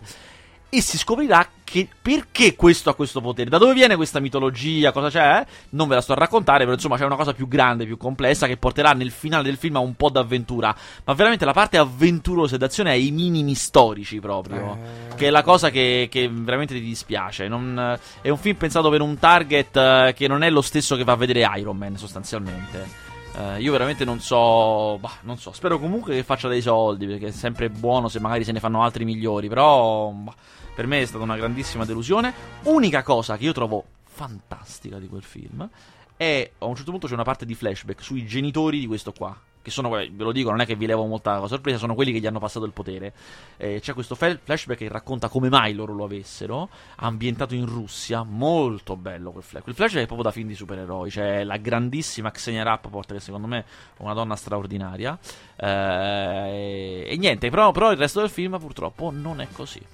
[0.68, 5.11] e si scoprirà che perché questo ha questo potere, da dove viene questa mitologia, cosa
[5.11, 5.44] c'è?
[5.70, 8.46] Non ve la sto a raccontare, però insomma c'è una cosa più grande, più complessa
[8.46, 10.74] che porterà nel finale del film a un po' d'avventura,
[11.05, 14.79] ma veramente la parte avventurosa ed azione ai minimi storici proprio.
[15.11, 15.14] Eh.
[15.16, 17.48] Che è la cosa che, che veramente ti dispiace.
[17.48, 21.05] Non- è un film pensato per un target eh, che non è lo stesso che
[21.05, 23.15] va a vedere Iron Man, sostanzialmente.
[23.37, 24.99] Eh, io veramente non so.
[24.99, 25.53] Bah, non so.
[25.53, 27.07] Spero comunque che faccia dei soldi.
[27.07, 29.49] Perché è sempre buono se magari se ne fanno altri migliori.
[29.49, 30.11] Però.
[30.11, 30.35] bah,
[30.75, 32.33] per me è stata una grandissima delusione.
[32.64, 35.68] Unica cosa che io trovo fantastica di quel film.
[36.16, 39.38] È a un certo punto c'è una parte di flashback sui genitori di questo qua.
[39.66, 42.20] Che sono, ve lo dico, non è che vi levo molta sorpresa, sono quelli che
[42.20, 43.12] gli hanno passato il potere.
[43.57, 48.22] Eh, c'è questo fel- flashback che racconta come mai loro lo avessero, ambientato in Russia,
[48.22, 49.64] molto bello quel flash.
[49.64, 53.48] Quel flashback è proprio da film di supereroi, c'è la grandissima Xenia Rappaport che secondo
[53.48, 53.64] me
[53.96, 55.18] è una donna straordinaria.
[55.57, 59.85] Eh, e niente, però, però il resto del film purtroppo non è così.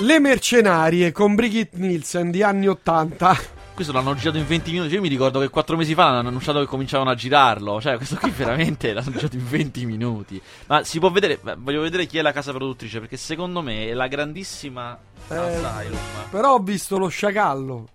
[0.00, 3.53] Le mercenarie con Brigitte Nielsen di anni 80.
[3.74, 4.94] Questo l'hanno girato in 20 minuti.
[4.94, 7.80] Io mi ricordo che 4 mesi fa hanno annunciato che cominciavano a girarlo.
[7.80, 10.40] Cioè, questo qui veramente l'hanno girato in 20 minuti.
[10.66, 11.40] Ma si può vedere.
[11.42, 13.00] beh, Voglio vedere chi è la casa produttrice.
[13.00, 14.96] Perché secondo me è la grandissima
[15.28, 16.28] Eh.
[16.30, 17.88] Però ho visto lo sciacallo.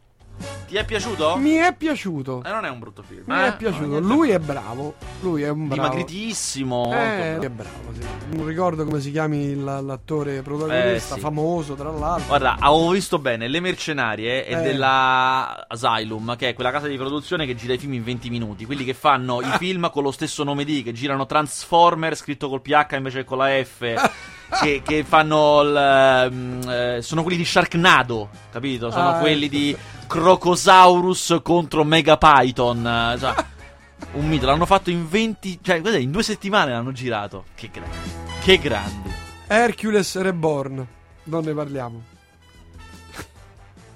[0.67, 1.35] Ti è piaciuto?
[1.37, 2.43] Mi è piaciuto.
[2.45, 3.23] Eh, non è un brutto film.
[3.25, 3.47] Mi eh?
[3.47, 3.99] è piaciuto.
[3.99, 4.93] Lui è bravo.
[5.21, 5.81] Lui è un bravo.
[5.81, 6.91] Dimagritissimo.
[6.93, 8.01] Eh, è bravo, sì.
[8.35, 11.19] Non ricordo come si chiami la- l'attore protagonista, Eh, sì.
[11.19, 12.27] famoso tra l'altro.
[12.27, 14.61] Guarda, avevo visto bene Le Mercenarie e Eh.
[14.61, 18.65] della Asylum, che è quella casa di produzione che gira i film in 20 minuti.
[18.65, 22.61] Quelli che fanno i film con lo stesso nome di, che girano Transformer scritto col
[22.61, 23.79] PH invece che con la F.
[24.61, 28.89] che, che fanno il, mm, eh, sono quelli di Sharknado, capito?
[28.91, 29.55] Sono Ah, quelli ecco.
[29.55, 29.77] di
[30.09, 33.15] Crocosaurus contro Megapython.
[33.19, 33.45] cioè,
[34.13, 37.45] un mito, l'hanno fatto in 20, cioè, in due settimane l'hanno girato.
[37.53, 37.97] Che grandi.
[38.41, 39.11] Che grandi.
[39.45, 40.87] Hercules Reborn.
[41.25, 42.01] Non ne parliamo.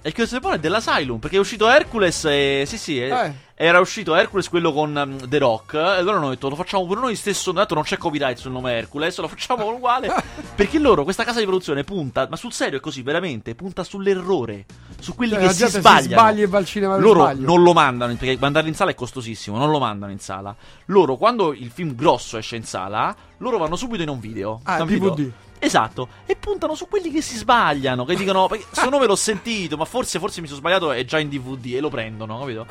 [0.06, 0.14] E il
[0.56, 2.66] è dell'Asylum, perché è uscito Hercules e...
[2.68, 3.34] Sì, sì, Eh.
[3.56, 6.98] era uscito Hercules quello con um, The Rock, e allora hanno detto lo facciamo per
[6.98, 10.14] noi stesso, dato non c'è copyright sul nome Hercules, lo facciamo uguale,
[10.56, 14.66] perché loro, questa casa di produzione punta, ma sul serio è così, veramente, punta sull'errore,
[15.00, 16.08] su quelli Cioè, che si gente si sbagliano.
[16.22, 17.46] sbaglia e va al cinema loro sbaglio.
[17.46, 20.54] non lo mandano, perché mandarlo in sala è costosissimo, non lo mandano in sala.
[20.88, 24.60] Loro, quando il film grosso esce in sala, loro vanno subito in un video.
[24.64, 24.84] Ah?
[24.84, 25.32] DVD.
[25.66, 29.78] Esatto, e puntano su quelli che si sbagliano, che dicono, perché secondo me l'ho sentito,
[29.78, 32.66] ma forse, forse mi sono sbagliato, è già in DVD e lo prendono, capito?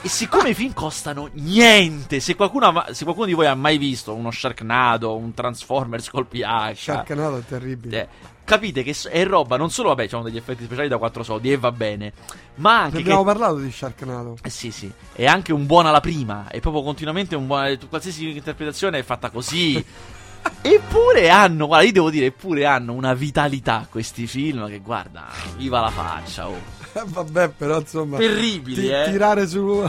[0.00, 3.54] E siccome i film costano niente, se qualcuno, ha ma- se qualcuno di voi ha
[3.56, 8.02] mai visto uno Sharknado, un Transformers col PH, Sharknado è terribile.
[8.02, 8.08] eh,
[8.44, 11.56] capite che è roba, non solo, vabbè, c'hanno degli effetti speciali da 4 soldi e
[11.56, 12.12] va bene,
[12.56, 14.36] ma anche Ne che abbiamo parlato di Sharknado.
[14.40, 14.88] eh sì, sì.
[15.12, 16.46] È anche un buon alla prima.
[16.48, 17.76] È proprio continuamente un buon.
[17.88, 19.84] Qualsiasi interpretazione è fatta così.
[20.60, 25.80] Eppure hanno, guarda, io devo dire, eppure hanno una vitalità questi film che guarda, viva
[25.80, 26.76] la faccia, oh.
[27.06, 28.16] Vabbè, però insomma.
[28.18, 29.04] Terribili, ti- eh.
[29.10, 29.82] Tirare su,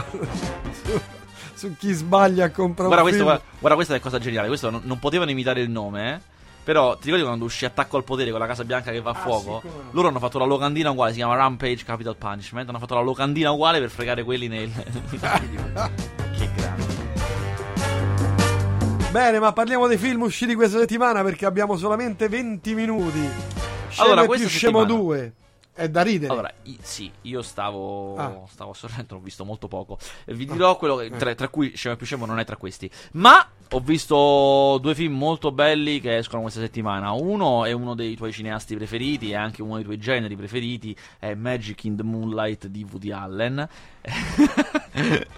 [0.84, 1.00] su,
[1.54, 3.24] su chi sbaglia a comprare Guarda, un questo, film.
[3.24, 4.48] guarda, guarda, questa è cosa geniale.
[4.48, 6.20] Questo non, non potevano imitare il nome, eh.
[6.62, 9.14] Però ti ricordi quando uscì Attacco al potere con la Casa Bianca che va a
[9.14, 9.62] Ah, fuoco?
[9.90, 12.68] Loro hanno fatto la locandina uguale, si chiama Rampage Capital Punishment.
[12.68, 14.70] Hanno fatto la locandina uguale per fregare quelli nel.
[15.10, 16.89] che grande.
[19.10, 23.28] Bene, ma parliamo dei film usciti questa settimana perché abbiamo solamente 20 minuti.
[23.88, 25.32] Scemo Allora, più scemo settimana- 2.
[25.72, 26.32] È da ridere.
[26.32, 28.42] Allora, i- sì, io stavo, Ah.
[28.50, 29.98] stavo sorrento, l'ho visto molto poco.
[30.24, 32.90] E vi dirò quello che, tra, tra cui Scema più scemo non è tra questi.
[33.12, 37.12] Ma ho visto due film molto belli che escono questa settimana.
[37.12, 41.34] Uno è uno dei tuoi cineasti preferiti e anche uno dei tuoi generi preferiti, è
[41.34, 43.68] Magic in the Moonlight di Woody Allen.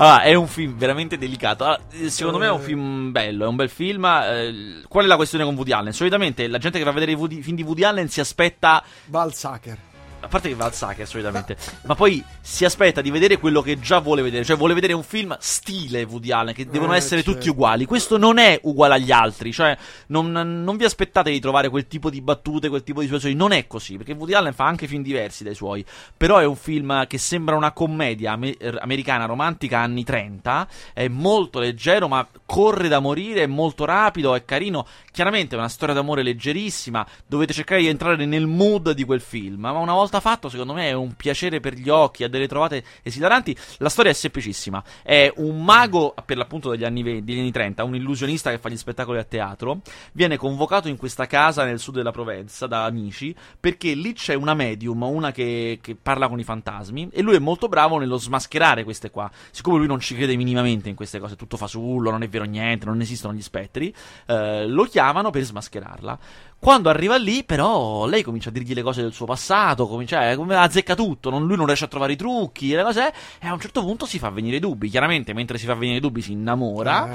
[0.00, 1.64] Ah, è un film veramente delicato.
[1.64, 4.04] Allora, eh, secondo me è un film bello, è un bel film.
[4.04, 5.92] eh, qual è la questione con Woody Allen?
[5.92, 8.82] Solitamente la gente che va a vedere i film di Woody Allen si aspetta
[9.26, 9.87] Sacher.
[10.20, 13.78] A parte che va al Sacher solitamente, ma poi si aspetta di vedere quello che
[13.78, 17.22] già vuole vedere, cioè vuole vedere un film stile Woody Allen, che devono Eh, essere
[17.22, 17.38] certo.
[17.38, 17.84] tutti uguali.
[17.84, 19.76] Questo non è uguale agli altri, cioè
[20.08, 23.52] non, non vi aspettate di trovare quel tipo di battute, quel tipo di situazioni, non
[23.52, 25.84] è così, perché Woody Allen fa anche film diversi dai suoi,
[26.16, 31.58] però è un film che sembra una commedia ame- americana romantica anni 30, è molto
[31.60, 34.86] leggero, ma corre da morire, è molto rapido, è carino.
[35.12, 39.60] Chiaramente è una storia d'amore leggerissima, dovete cercare di entrare nel mood di quel film,
[39.60, 42.82] ma una volta fatto, secondo me è un piacere per gli occhi, ha delle trovate
[43.02, 43.56] esilaranti.
[43.78, 47.84] La storia è semplicissima, è un mago per l'appunto degli anni, 20 degli anni 30,
[47.84, 49.80] un illusionista che fa gli spettacoli a teatro,
[50.12, 54.54] viene convocato in questa casa nel sud della Provenza da amici, perché lì c'è una
[54.54, 58.84] medium, una che, che parla con i fantasmi, e lui è molto bravo nello smascherare
[58.84, 59.30] queste qua.
[59.50, 62.86] Siccome lui non ci crede minimamente in queste cose, tutto fasullo, non è vero niente,
[62.86, 63.94] non esistono gli spettri,
[64.26, 66.18] eh, lo chiamano per smascherarla.
[66.60, 70.36] Quando arriva lì, però, lei comincia a dirgli le cose del suo passato, comincia, eh,
[70.36, 73.52] come azzecca tutto, non- lui non riesce a trovare i trucchi, le cose, e a
[73.52, 74.88] un certo punto si fa venire i dubbi.
[74.88, 77.10] Chiaramente, mentre si fa venire i dubbi, si innamora,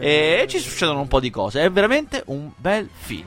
[0.00, 0.42] Eh.
[0.42, 1.62] e ci succedono un po' di cose.
[1.62, 3.26] È veramente un bel film.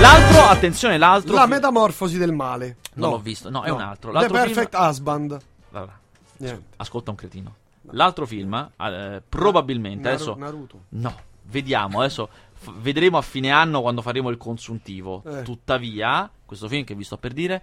[0.00, 1.34] L'altro, attenzione, l'altro.
[1.34, 2.76] La film- metamorfosi del male.
[2.94, 3.16] Non No.
[3.16, 3.74] l'ho visto, no, è No.
[3.74, 4.12] un altro.
[4.12, 5.38] The L'altro film- Perfect Husband.
[5.72, 5.98] Allora,
[6.38, 6.62] Niente.
[6.76, 7.54] ascolta un cretino.
[7.92, 10.36] L'altro film, eh, probabilmente, Naru- adesso...
[10.38, 10.80] Naruto.
[10.90, 15.22] No, vediamo, adesso f- vedremo a fine anno quando faremo il consuntivo.
[15.26, 15.42] Eh.
[15.42, 17.62] Tuttavia, questo film che vi sto per dire,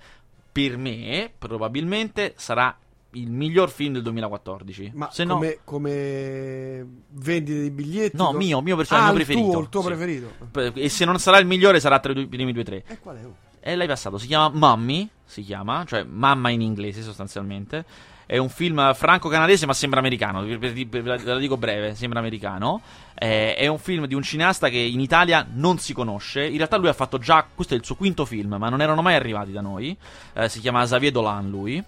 [0.56, 2.74] per me, probabilmente sarà
[3.12, 4.92] il miglior film del 2014.
[4.94, 5.34] Ma Se no...
[5.34, 8.16] come, come vendite di biglietti?
[8.16, 9.52] No, mio, mio personale, ah, mio preferito.
[9.52, 9.88] Tuo, il tuo Sì.
[9.88, 10.80] preferito.
[10.80, 12.84] E se non sarà il migliore, sarà tra i primi due o tre.
[12.88, 13.26] E qual è?
[13.26, 13.36] oh?
[13.60, 17.84] E l'hai passato, si chiama Mummy, si chiama, cioè mamma in inglese sostanzialmente.
[18.26, 22.82] È un film franco-canadese ma sembra americano, ve la dico breve, sembra americano.
[23.14, 26.78] Eh, è un film di un cineasta che in Italia non si conosce, in realtà
[26.78, 29.52] lui ha fatto già, questo è il suo quinto film, ma non erano mai arrivati
[29.52, 29.96] da noi.
[30.34, 31.84] Eh, si chiama Xavier Dolan lui,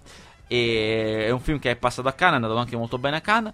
[0.46, 3.20] e è un film che è passato a Cannes, è andato anche molto bene a
[3.20, 3.52] Cannes.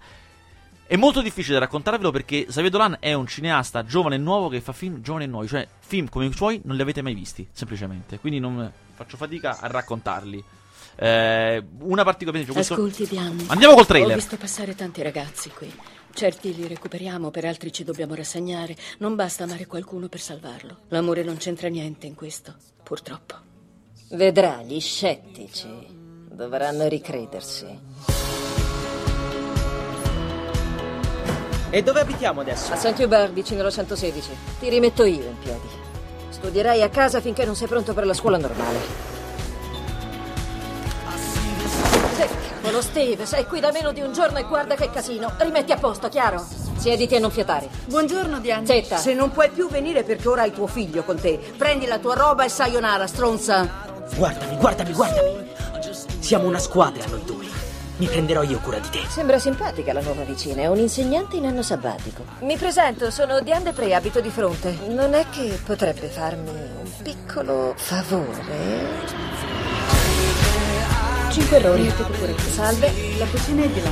[0.87, 4.71] È molto difficile raccontarvelo perché Xavier Dolan è un cineasta giovane e nuovo che fa
[4.71, 8.19] film giovani e nuovi, cioè film come i suoi non li avete mai visti, semplicemente.
[8.19, 10.43] Quindi non faccio fatica a raccontarli.
[10.97, 12.73] Eh, una particolare questo...
[12.73, 13.43] Ascolti, Diane.
[13.47, 14.15] Andiamo col Ho trailer.
[14.15, 15.71] visto passare tanti ragazzi qui.
[16.13, 18.75] Certi li recuperiamo, per altri ci dobbiamo rassegnare.
[18.99, 20.77] Non basta amare qualcuno per salvarlo.
[20.89, 23.35] L'amore non c'entra niente in questo, purtroppo.
[24.11, 25.67] Vedrà, gli scettici
[26.31, 27.79] dovranno ricredersi.
[31.69, 32.71] E dove abitiamo adesso?
[32.71, 32.97] A St.
[32.99, 34.29] Hubert, vicino alla 116.
[34.59, 35.67] Ti rimetto io in piedi.
[36.29, 39.14] Studierai a casa finché non sei pronto per la scuola normale.
[42.15, 42.29] Che
[42.75, 45.33] cavolo, Steve, sei qui da meno di un giorno e guarda che casino.
[45.37, 46.45] Rimetti a posto, chiaro?
[46.77, 47.69] Siediti e non fiatare.
[47.85, 48.65] Buongiorno, Diane.
[48.65, 48.97] Zetta.
[48.97, 52.15] Se non puoi più venire perché ora hai tuo figlio con te, prendi la tua
[52.15, 53.69] roba e sayonara, stronza.
[54.15, 55.53] Guardami, guardami, guardami.
[56.19, 57.45] Siamo una squadra noi due.
[57.97, 58.99] Mi prenderò io cura di te.
[59.07, 62.23] Sembra simpatica la nuova vicina, è un insegnante in anno sabbatico.
[62.39, 64.77] Mi presento, sono Diane Depre, abito di fronte.
[64.87, 69.34] Non è che potrebbe farmi un piccolo favore?
[71.35, 71.91] Cinque lori.
[72.53, 72.93] Salve.
[73.17, 73.91] La cucina è di là.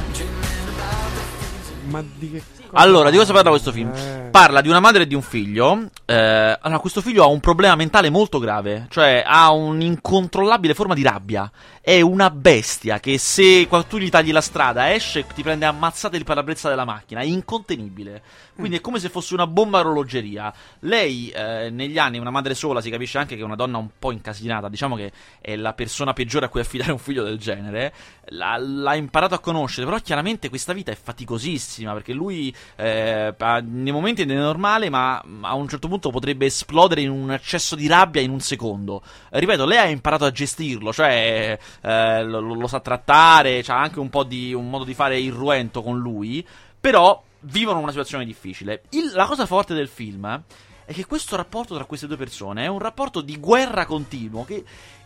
[1.90, 2.82] Ma di che cosa?
[2.82, 3.92] Allora, di cosa parla questo film?
[3.94, 4.30] Eh.
[4.32, 5.90] Parla di una madre e di un figlio.
[6.06, 11.04] Eh, allora, questo figlio ha un problema mentale molto grave, cioè ha un'incontrollabile forma di
[11.04, 11.52] rabbia.
[11.82, 16.16] È una bestia che se tu gli tagli la strada esce e ti prende ammazzate
[16.16, 17.20] il parabrezza della macchina.
[17.20, 18.22] È incontenibile.
[18.56, 20.54] Quindi è come se fosse una bomba orologeria.
[20.80, 23.90] Lei, eh, negli anni, una madre sola, si capisce anche che è una donna un
[23.98, 24.70] po' incasinata.
[24.70, 25.12] Diciamo che
[25.42, 27.94] è la persona peggiore a cui affidare un figlio del genere.
[28.28, 33.92] L'ha, l'ha imparato a conoscere, però chiaramente questa vita è faticosissima perché lui eh, nei
[33.92, 38.22] momenti è normale, ma a un certo punto potrebbe esplodere in un eccesso di rabbia
[38.22, 39.02] in un secondo.
[39.30, 44.10] Ripeto, lei ha imparato a gestirlo, cioè eh, lo, lo sa trattare, ha anche un
[44.10, 46.46] po' di un modo di fare irruento con lui,
[46.80, 48.84] però vivono una situazione difficile.
[48.90, 50.44] Il- la cosa forte del film
[50.86, 54.64] è che questo rapporto tra queste due persone è un rapporto di guerra continuo che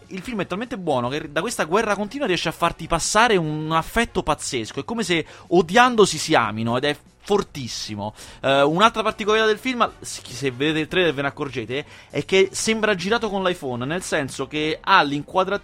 [0.08, 3.72] il film è talmente buono che da questa guerra continua riesce a farti passare un
[3.72, 4.80] affetto pazzesco.
[4.80, 6.98] È come se odiandosi si amino ed è
[7.28, 8.14] fortissimo.
[8.42, 12.96] Eh, un'altra particolarità del film, se vedete il trailer ve ne accorgete, è che sembra
[12.96, 15.06] girato con l'iPhone, nel senso che ha,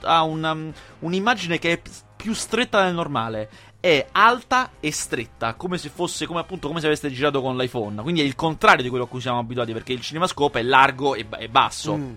[0.01, 0.57] ha una-
[0.99, 1.81] un'immagine che è
[2.17, 3.49] più stretta del normale.
[3.83, 8.01] È alta e stretta, come se fosse come appunto come se aveste girato con l'iPhone.
[8.01, 11.15] Quindi è il contrario di quello a cui siamo abituati, perché il cinemascope è largo
[11.15, 11.97] e, e basso.
[11.97, 12.13] Mm.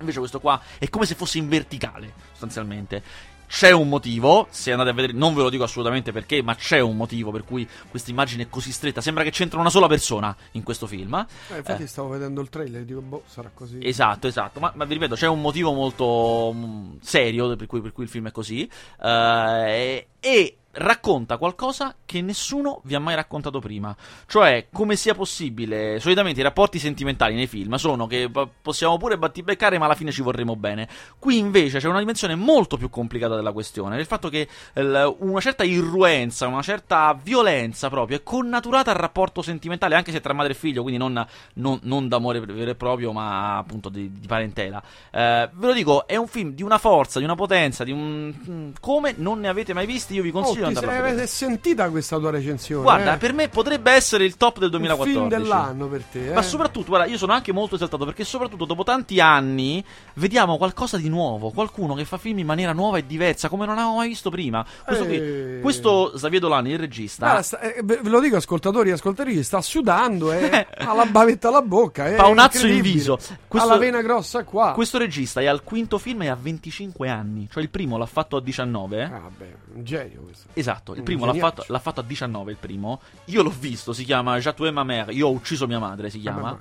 [0.00, 3.02] Invece questo qua è come se fosse in verticale, sostanzialmente.
[3.46, 6.80] C'è un motivo, se andate a vedere, non ve lo dico assolutamente perché, ma c'è
[6.80, 9.02] un motivo per cui questa immagine è così stretta.
[9.02, 11.26] Sembra che c'entra una sola persona in questo film.
[11.50, 11.86] Eh, infatti Eh.
[11.86, 13.80] stavo vedendo il trailer e dico, boh, sarà così.
[13.82, 17.92] Esatto, esatto, ma, ma vi ripeto, c'è un motivo molto mm, serio per cui, per
[17.92, 18.66] cui il film è così.
[19.02, 23.94] eh, e racconta qualcosa che nessuno vi ha mai raccontato prima.
[24.26, 26.00] Cioè, come sia possibile.
[26.00, 28.30] Solitamente i rapporti sentimentali nei film sono che
[28.60, 30.88] possiamo pure battibeccare, ma alla fine ci vorremmo bene.
[31.18, 33.98] Qui invece c'è una dimensione molto più complicata della questione.
[33.98, 39.42] Il fatto che il- una certa irruenza, una certa violenza proprio è connaturata al rapporto
[39.42, 43.12] sentimentale, anche se tra madre e figlio, quindi non, non- non d'amore vero e proprio,
[43.12, 44.82] ma appunto di, di parentela.
[45.10, 48.34] Eh, ve lo dico, è un film di una forza, di una potenza, di un.
[48.48, 50.14] mm, come non ne avete mai visti.
[50.14, 50.32] Io vi Oh,
[50.64, 51.26] consiglio ti di andarlo a vedere.
[51.26, 52.82] sei sentita questa tua recensione?
[52.82, 53.16] Guarda, eh?
[53.18, 55.18] per me potrebbe essere il top del Il 2014.
[55.18, 56.32] film dell'anno per te, eh?
[56.34, 60.96] Ma soprattutto, guarda, io sono anche molto esaltato perché soprattutto dopo tanti anni vediamo qualcosa
[60.96, 64.08] di nuovo, qualcuno che fa film in maniera nuova e diversa, come non avevamo mai
[64.08, 64.64] visto prima.
[64.84, 65.58] Questo, qui- Eh.
[65.62, 69.60] questo Xavier Dolan, il regista, Guarda, sta- eh, ve lo dico ascoltatori e ascoltatrici, sta
[69.60, 72.06] sudando e ha la bavetta alla bocca.
[72.08, 73.14] È fa un azzo in viso.
[73.14, 74.72] Ha Questo, la vena grossa qua.
[74.72, 78.36] questo regista è al quinto film e ha 25 anni, cioè il primo l'ha fatto
[78.36, 79.02] a 19.
[79.04, 80.48] Ah, beh, un genio questo.
[80.52, 83.00] Esatto, il primo l'ha fatto, l'ha fatto a 19 il primo.
[83.26, 86.40] Io l'ho visto, si chiama Jatoué ma mère, io ho ucciso mia madre, si chiama.
[86.40, 86.58] ma-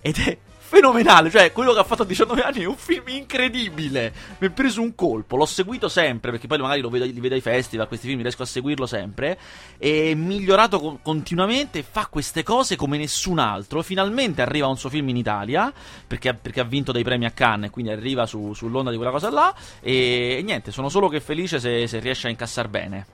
[0.00, 0.38] Ed è
[0.70, 4.12] fenomenale, cioè quello che ha fatto a 19 anni è un film incredibile.
[4.38, 7.34] Mi è preso un colpo, l'ho seguito sempre perché poi magari lo vedo, li vedo
[7.34, 9.36] ai festival, questi film riesco a seguirlo sempre.
[9.76, 13.82] È migliorato co- continuamente, fa queste cose come nessun altro.
[13.82, 15.72] Finalmente arriva un suo film in Italia
[16.06, 19.28] perché, perché ha vinto dei premi a Cannes quindi arriva su- sull'onda di quella cosa
[19.28, 19.52] là.
[19.80, 23.06] E, e niente, sono solo che felice se, se riesce a incassare bene.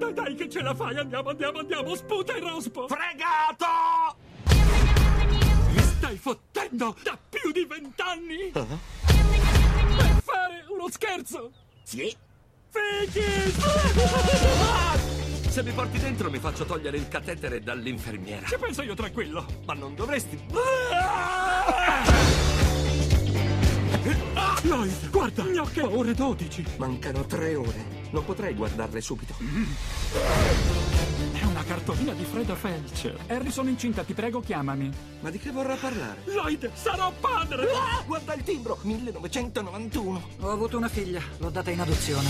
[0.00, 0.96] Dai, dai, che ce la fai.
[0.96, 1.94] Andiamo, andiamo, andiamo.
[1.94, 2.88] Sputa il rospo.
[2.88, 4.16] Fregato!
[5.72, 8.50] Mi stai fottendo da più di vent'anni?
[8.52, 8.66] Per
[10.24, 11.52] fare uno scherzo?
[11.82, 12.16] Sì.
[12.70, 13.52] Fighi!
[15.50, 18.46] Se mi porti dentro mi faccio togliere il catetere dall'infermiera.
[18.46, 19.44] Ci penso io tranquillo.
[19.66, 20.38] Ma non dovresti.
[24.34, 26.64] Ah, Lloyd, guarda, ne ho che ore 12.
[26.78, 27.99] Mancano tre ore.
[28.10, 29.34] Non potrei guardarle subito.
[31.32, 33.16] È una cartolina di Freda Felcher.
[33.28, 34.90] Harry, sono incinta, ti prego, chiamami.
[35.20, 36.22] Ma di che vorrà parlare?
[36.24, 37.70] Lloyd, sarò padre!
[37.70, 38.78] Ah, guarda il timbro!
[38.82, 40.22] 1991.
[40.40, 42.28] Ho avuto una figlia, l'ho data in adozione.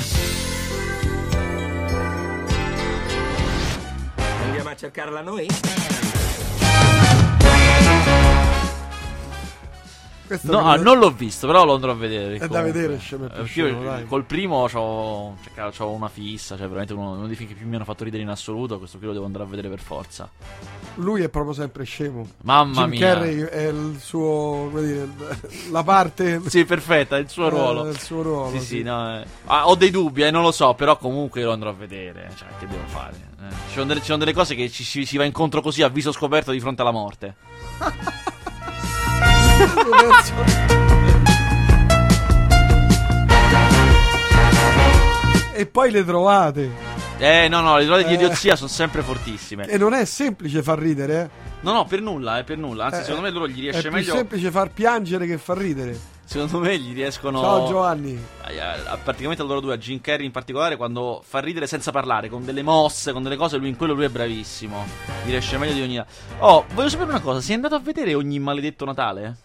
[4.42, 6.09] Andiamo a cercarla noi?
[10.30, 12.36] Questo No, ah, non l'ho visto, però lo andrò a vedere.
[12.36, 16.56] È da vedere, scemo Eh, perché io col primo c'ho, cioè, cara, c'ho una fissa,
[16.56, 18.78] cioè veramente uno, uno dei film che più mi hanno fatto ridere in assoluto.
[18.78, 20.30] Questo qui lo devo andare a vedere per forza.
[20.94, 22.28] Lui è proprio sempre scemo.
[22.42, 22.98] Mamma Jim mia.
[23.00, 25.08] Carrey è il suo, come dire,
[25.72, 27.88] la parte Sì, perfetta, è il suo eh, ruolo.
[27.88, 28.50] il suo ruolo.
[28.52, 29.24] Sì, sì, no, eh.
[29.46, 32.30] Ah, ho dei dubbi, eh, non lo so, però comunque lo andrò a vedere.
[32.36, 33.16] Cioè, che devo fare?
[33.40, 35.82] Eh, Ci, sono delle, ci sono delle cose che ci, ci- si va incontro così
[35.82, 37.34] a viso scoperto di fronte alla morte.
[45.52, 46.88] E poi le trovate.
[47.18, 48.14] Eh, no, no, le trovate di Eh.
[48.14, 49.66] idiozia sono sempre fortissime.
[49.66, 51.48] E non è semplice far ridere, eh.
[51.60, 52.84] No, no, per nulla, eh, per nulla.
[52.86, 54.14] Anzi, Eh, secondo me loro gli È riesce più meglio.
[54.14, 55.98] semplice far piangere che far ridere.
[56.24, 57.40] Secondo me gli riescono.
[57.40, 58.18] Ciao Giovanni.
[58.42, 61.90] a- a- praticamente a loro due, a Jim Carrey in particolare, quando fa ridere senza
[61.90, 64.84] parlare, con delle mosse, con delle cose, lui in quello lui è bravissimo.
[65.24, 66.02] Gli riesce meglio di ogni.
[66.38, 69.36] Oh, voglio sapere una cosa: sei andato a vedere ogni maledetto Natale?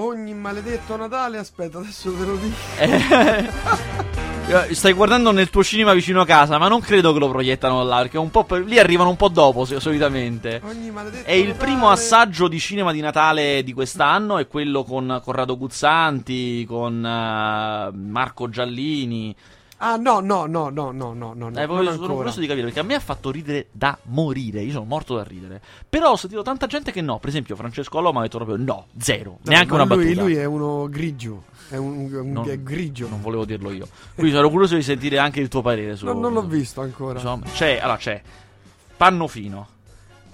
[0.00, 2.56] Ogni maledetto Natale, aspetta, adesso te lo dico.
[4.48, 7.84] Eh, Stai guardando nel tuo cinema vicino a casa, ma non credo che lo proiettano
[7.84, 10.62] là, perché un po' per- lì arrivano un po' dopo, so- solitamente.
[10.64, 11.64] Ogni maledetto È il Natale.
[11.66, 17.90] primo assaggio di cinema di Natale di quest'anno, è quello con Corrado Guzzanti, con eh,
[17.94, 19.36] Marco Giallini.
[19.80, 21.50] Ah, no, no, no, no, no, no, no.
[21.50, 24.60] Eh, voglio- sono curioso di capire perché a me ha fatto ridere da morire.
[24.62, 25.60] Io sono morto da ridere.
[25.88, 27.18] Però ho sentito tanta gente che no.
[27.18, 30.22] Per esempio, Francesco Aloma ha detto proprio no, zero, No, neanche una lui, battuta.
[30.22, 31.44] Lui è uno grigio.
[31.68, 33.08] È un, un- Non- è grigio.
[33.08, 33.86] Non volevo dirlo io.
[34.14, 36.06] Quindi sono curioso di sentire anche il tuo parere su.
[36.06, 37.14] No, non l'ho visto ancora.
[37.20, 38.20] Insomma, c'è, allora c'è
[38.96, 39.68] Pannofino,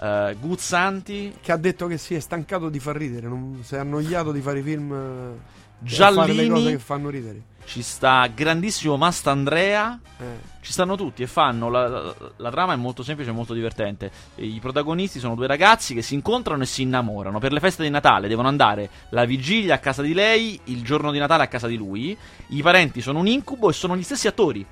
[0.01, 3.79] eh, Guzzanti, Che ha detto che si è stancato di far ridere, non, si è
[3.79, 5.39] annoiato di fare i film eh,
[5.81, 7.53] Giallini, che fanno ridere.
[7.65, 9.99] Ci sta grandissimo Mastandrea.
[10.19, 10.53] Eh.
[10.61, 11.69] Ci stanno tutti e fanno.
[11.69, 14.11] La, la- la trama è molto semplice e molto divertente.
[14.35, 17.39] E I protagonisti sono due ragazzi che si incontrano e si innamorano.
[17.39, 21.11] Per le feste di Natale devono andare la vigilia a casa di lei, il giorno
[21.11, 22.17] di Natale a casa di lui.
[22.49, 24.65] I parenti sono un incubo e sono gli stessi attori.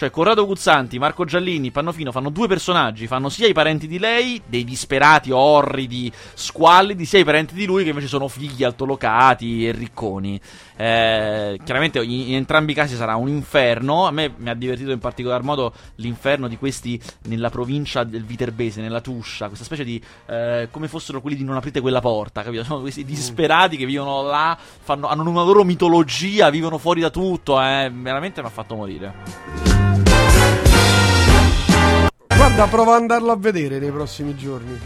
[0.00, 3.06] Cioè, Corrado Guzzanti, Marco Giallini, Pannofino fanno due personaggi.
[3.06, 7.82] Fanno sia i parenti di lei, dei disperati, orridi, squallidi, sia i parenti di lui
[7.82, 10.40] che invece sono figli altolocati e ricconi.
[10.74, 14.06] Eh, chiaramente in, in entrambi i casi sarà un inferno.
[14.06, 18.80] A me mi ha divertito in particolar modo l'inferno di questi nella provincia del Viterbese,
[18.80, 19.48] nella Tuscia.
[19.48, 20.02] Questa specie di.
[20.28, 22.64] eh, come fossero quelli di non aprite quella porta, capito?
[22.64, 27.60] Sono questi disperati che vivono là, fanno- hanno una loro mitologia, vivono fuori da tutto.
[27.60, 29.89] Eh, veramente mi ha fatto morire.
[32.40, 34.80] Guarda, prova ad andarlo a vedere nei prossimi giorni.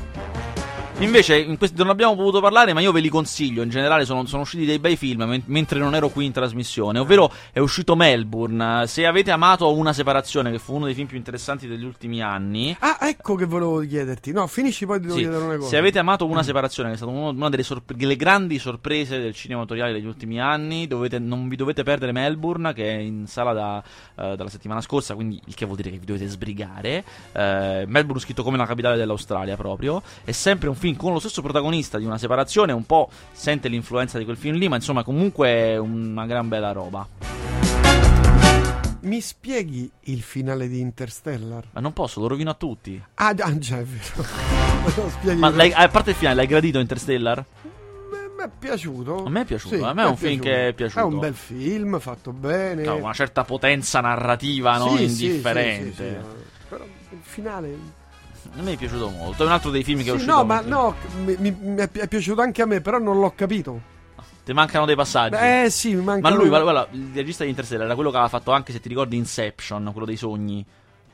[0.99, 3.62] Invece, in questi non abbiamo potuto parlare, ma io ve li consiglio.
[3.62, 7.01] In generale, sono, sono usciti dei bei film men- mentre non ero qui in trasmissione.
[7.01, 8.86] Ovvero, è uscito Melbourne.
[8.86, 12.74] Se avete amato Una separazione, che fu uno dei film più interessanti degli ultimi anni.
[12.78, 14.30] Ah, ecco che volevo chiederti.
[14.32, 15.68] No, finisci poi ti devo Sì, chiedere una cosa.
[15.68, 19.18] se avete amato Una separazione, che è stata uno- una delle, sorpre- delle grandi sorprese
[19.18, 23.26] del cinema autoriale degli ultimi anni, dovete- non vi dovete perdere Melbourne, che è in
[23.26, 23.82] sala da,
[24.14, 27.05] eh, dalla settimana scorsa, quindi il che vuol dire che vi dovete sbrigare.
[27.32, 30.01] Eh, Melbourne scritto come la capitale dell'Australia proprio.
[30.22, 34.18] È sempre un film con lo stesso protagonista di Una separazione, un po' sente l'influenza
[34.18, 37.07] di quel film lì, ma insomma comunque è una gran bella roba.
[39.01, 41.66] Mi spieghi il finale di Interstellar?
[41.72, 43.03] Ma non posso, lo rovino a tutti.
[43.14, 45.37] Ah, ah, già, è vero.
[45.37, 47.45] Ma l'hai- a parte il finale, l'hai gradito Interstellar?
[48.37, 49.24] Me è piaciuto.
[49.24, 51.01] A me è piaciuto, Sì, a me è un film che è piaciuto.
[51.01, 52.87] È un bel film, fatto bene.
[52.87, 55.95] Ha una certa potenza narrativa, Sì, sì, indifferente.
[55.95, 56.43] sì.
[56.68, 58.03] Però il finale...
[58.57, 59.42] A me è piaciuto molto.
[59.42, 60.32] È un altro dei film che Sì, uscito.
[60.34, 63.32] no, ma no, mi, mi- è pi- è piaciuto anche a me, però non l'ho
[63.34, 63.80] capito.
[64.45, 65.36] Ti mancano dei passaggi.
[65.36, 68.30] Eh sì, mi manca ma lui, guarda, il regista di Interstellar era quello che aveva
[68.30, 70.64] fatto anche, se ti ricordi, Inception, quello dei sogni.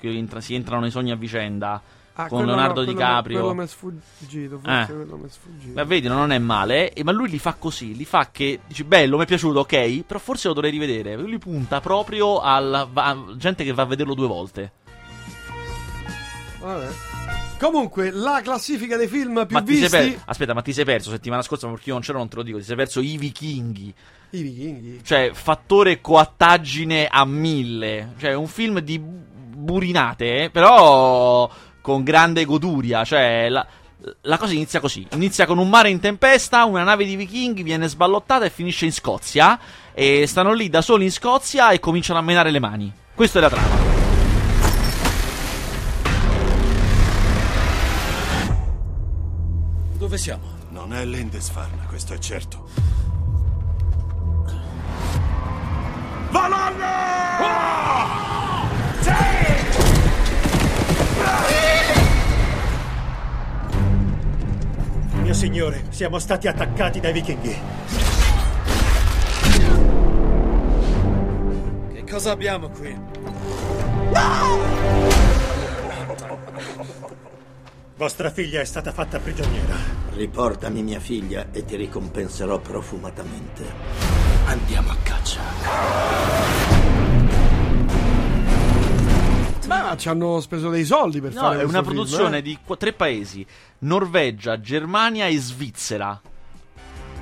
[0.00, 1.80] Che entra- si entrano nei sogni a vicenda.
[2.14, 3.38] Ah, con Leonardo no, DiCaprio.
[3.38, 4.94] Quello mi è sfuggito, forse Eh.
[4.94, 5.72] quello mi è sfuggito.
[5.74, 6.92] Ma vedi, non è male.
[6.92, 10.02] eh, ma lui li fa così: li fa che dici, bello, mi è piaciuto, ok.
[10.04, 11.16] Però forse lo dovrei rivedere.
[11.16, 14.72] Lui punta proprio alla va- gente che va a vederlo due volte.
[16.60, 16.88] Vabbè.
[17.60, 19.88] Comunque, la classifica dei film più Ma visti...
[19.90, 22.36] per- Aspetta, ma ti sei perso settimana scorsa, ma perché io non c'ero, non te
[22.36, 22.56] lo dico.
[22.56, 23.94] Ti sei perso i vichinghi.
[24.30, 25.00] I vichinghi.
[25.04, 28.14] Cioè, fattore coattaggine a mille.
[28.18, 31.50] Cioè, un film di burinate, però
[31.82, 33.04] con grande goduria.
[33.04, 33.66] Cioè, la,
[34.22, 37.88] la cosa inizia così: inizia con un mare in tempesta, una nave di vichinghi viene
[37.88, 39.60] sballottata e finisce in Scozia.
[39.92, 42.90] E stanno lì da soli in Scozia e cominciano a menare le mani.
[43.14, 43.99] Questa è la trama.
[50.20, 50.58] Siamo?
[50.68, 52.68] Non è Lindisfarne, questo è certo.
[65.22, 67.58] Mio signore, siamo stati attaccati dai vichinghi.
[71.94, 72.94] Che cosa abbiamo qui?
[78.00, 79.74] Vostra figlia è stata fatta prigioniera.
[80.14, 83.62] Riportami mia figlia e ti ricompenserò profumatamente.
[84.46, 85.40] Andiamo a caccia.
[89.66, 92.42] Ma ci hanno speso dei soldi per no, fare è una film, produzione eh?
[92.42, 93.44] di qu- tre paesi:
[93.80, 96.18] Norvegia, Germania e Svizzera.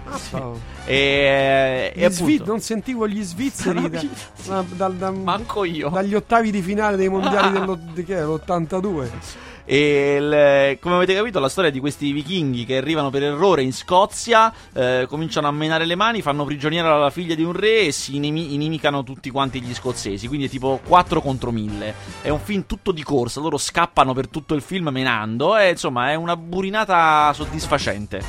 [0.05, 0.37] Ah, sì.
[0.85, 4.01] e, e Svi- non sentivo gli svizzeri da,
[4.47, 5.89] da, da, da, Manco io.
[5.89, 7.51] dagli ottavi di finale dei mondiali
[7.93, 9.48] dell'82.
[9.71, 13.75] E il- come avete capito, la storia di questi vichinghi che arrivano per errore in
[13.75, 17.93] Scozia, eh, cominciano a menare le mani, fanno prigioniera la figlia di un re e
[17.93, 20.27] si inimi- inimicano tutti quanti gli scozzesi.
[20.27, 21.95] Quindi è tipo 4 contro 1000.
[22.23, 25.55] È un film tutto di corsa, loro scappano per tutto il film menando.
[25.59, 28.23] E insomma, è una burinata soddisfacente.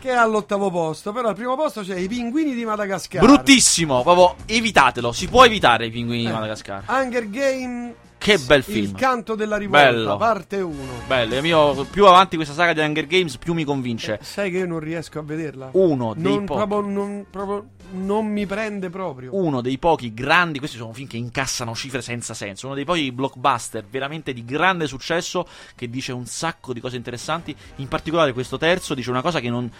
[0.00, 3.20] Che è all'ottavo posto, però al primo posto c'è i pinguini di Madagascar.
[3.20, 5.12] Bruttissimo, proprio evitatelo.
[5.12, 6.32] Si può evitare i pinguini di Eh.
[6.32, 6.84] Madagascar.
[6.86, 7.94] Hunger Game.
[8.26, 8.92] Che bel Il film.
[8.96, 10.16] canto della rivolta, Bello.
[10.16, 10.74] parte 1.
[11.06, 14.18] Bello, io mio- più avanti questa saga di Hunger Games, più mi convince.
[14.20, 15.68] Sai che io non riesco a vederla?
[15.74, 16.66] Uno dei non, pochi.
[16.66, 19.30] proprio, non, proprio non mi prende proprio.
[19.32, 23.12] uno dei pochi grandi, questi sono film che incassano cifre senza senso, uno dei pochi
[23.12, 25.46] blockbuster veramente di grande successo
[25.76, 29.50] che dice un sacco di cose interessanti, in particolare questo terzo dice una cosa che
[29.50, 29.70] non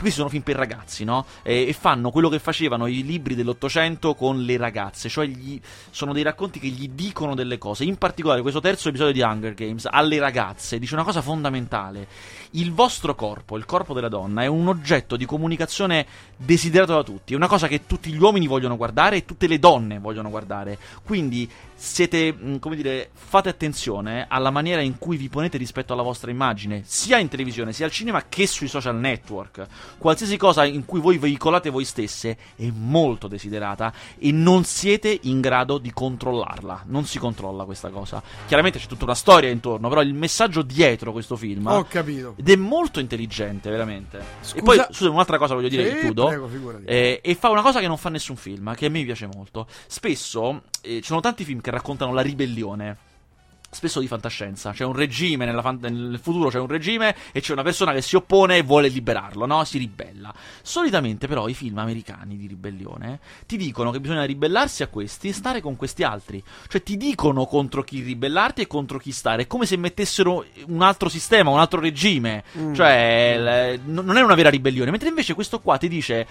[0.00, 1.26] questi sono film per ragazzi, no?
[1.42, 6.12] E, e fanno quello che facevano i libri dell'Ottocento con le ragazze, cioè gli, sono
[6.12, 7.84] dei racconti che gli dicono delle cose.
[7.84, 12.06] In particolare, questo terzo episodio di Hunger Games alle ragazze dice una cosa fondamentale:
[12.52, 17.32] il vostro corpo, il corpo della donna, è un oggetto di comunicazione desiderato da tutti,
[17.32, 20.78] è una cosa che tutti gli uomini vogliono guardare e tutte le donne vogliono guardare.
[21.02, 21.48] Quindi
[21.82, 26.30] siete, mh, come dire, fate attenzione alla maniera in cui vi ponete rispetto alla vostra
[26.30, 29.66] immagine, sia in televisione, sia al cinema che sui social network.
[29.96, 35.40] Qualsiasi cosa in cui voi veicolate voi stesse è molto desiderata e non siete in
[35.40, 36.84] grado di controllarla.
[36.88, 38.22] Non si controlla questa cosa.
[38.46, 42.34] Chiaramente c'è tutta una storia intorno, però il messaggio dietro questo film Ho capito.
[42.36, 44.22] ed è molto intelligente, veramente.
[44.42, 46.26] Scusa- E poi, scusa, un'altra cosa voglio dire, Sì, chiudo.
[46.26, 46.50] prego.
[46.84, 49.66] Eh, e fa una cosa che non fa nessun film, che a me piace molto.
[49.86, 53.08] Spesso eh, ci sono tanti film che raccontano la ribellione.
[53.72, 57.62] Spesso di fantascienza, c'è un regime fan- nel futuro, c'è un regime e c'è una
[57.62, 59.62] persona che si oppone e vuole liberarlo, no?
[59.62, 60.34] Si ribella.
[60.60, 65.32] Solitamente, però, i film americani di ribellione ti dicono che bisogna ribellarsi a questi e
[65.32, 66.42] stare con questi altri.
[66.66, 69.42] Cioè, ti dicono contro chi ribellarti e contro chi stare.
[69.42, 72.42] È come se mettessero un altro sistema, un altro regime.
[72.58, 72.74] Mm.
[72.74, 74.90] Cioè, l- non è una vera ribellione.
[74.90, 76.26] Mentre invece questo qua ti dice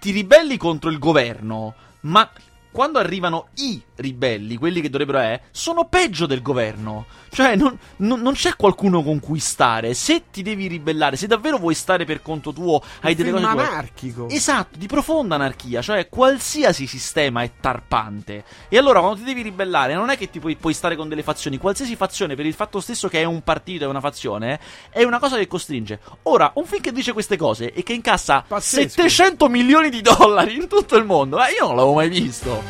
[0.00, 2.28] ti ribelli contro il governo, ma
[2.74, 7.06] quando arrivano i ribelli, quelli che dovrebbero essere, sono peggio del governo.
[7.30, 9.94] Cioè, non, non- non c'è qualcuno con cui stare.
[9.94, 13.52] Se ti devi ribellare, se davvero vuoi stare per conto tuo, hai delle cose tue-
[13.52, 14.28] anarchico.
[14.28, 18.44] Esatto, di profonda anarchia, cioè qualsiasi sistema è tarpante.
[18.68, 21.22] E allora quando ti devi ribellare non è che ti puoi, puoi stare con delle
[21.22, 24.58] fazioni, qualsiasi fazione per il fatto stesso che è un partito e una fazione
[24.90, 26.00] è una cosa che costringe.
[26.24, 28.88] Ora, un film che dice queste cose e che incassa Pazzesco.
[29.02, 32.63] 700 milioni di dollari in tutto il mondo, eh, io non l'avevo mai visto.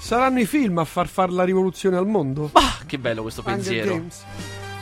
[0.00, 2.50] Saranno i film a far fare la rivoluzione al mondo?
[2.52, 4.04] Ah, che bello questo pensiero.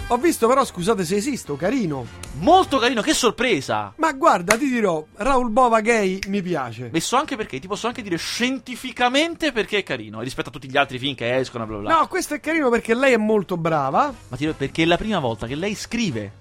[0.08, 2.04] Ho visto però, scusate se esisto, carino.
[2.40, 3.94] Molto carino, che sorpresa.
[3.96, 6.90] Ma guarda, ti dirò, Raul Bova gay mi piace.
[6.92, 10.68] E so anche perché, ti posso anche dire scientificamente perché è carino rispetto a tutti
[10.68, 11.98] gli altri film che escono, bla bla bla.
[12.00, 14.12] No, questo è carino perché lei è molto brava.
[14.28, 16.40] Ma ti dico perché è la prima volta che lei scrive.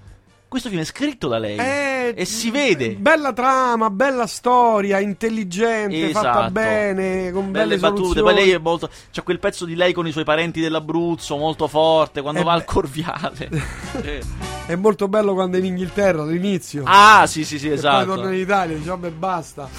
[0.51, 1.55] Questo film è scritto da lei.
[1.55, 2.89] È- E si vede.
[2.95, 6.51] Bella trama, bella storia, intelligente, fatta Esatto.
[6.51, 8.21] bene, con Belle belle, battute.
[8.21, 8.89] Poi lei è molto.
[9.13, 12.51] C'è quel pezzo di lei con i suoi parenti dell'Abruzzo, molto forte, quando Eh va
[12.51, 12.65] al beh.
[12.65, 13.49] Corviale.
[14.03, 14.21] Eh.
[14.67, 16.83] È molto bello quando è in Inghilterra all'inizio.
[16.85, 18.05] Ah, sì, sì, sì, E esatto.
[18.05, 19.69] poi torna in Italia, dice vabbè basta.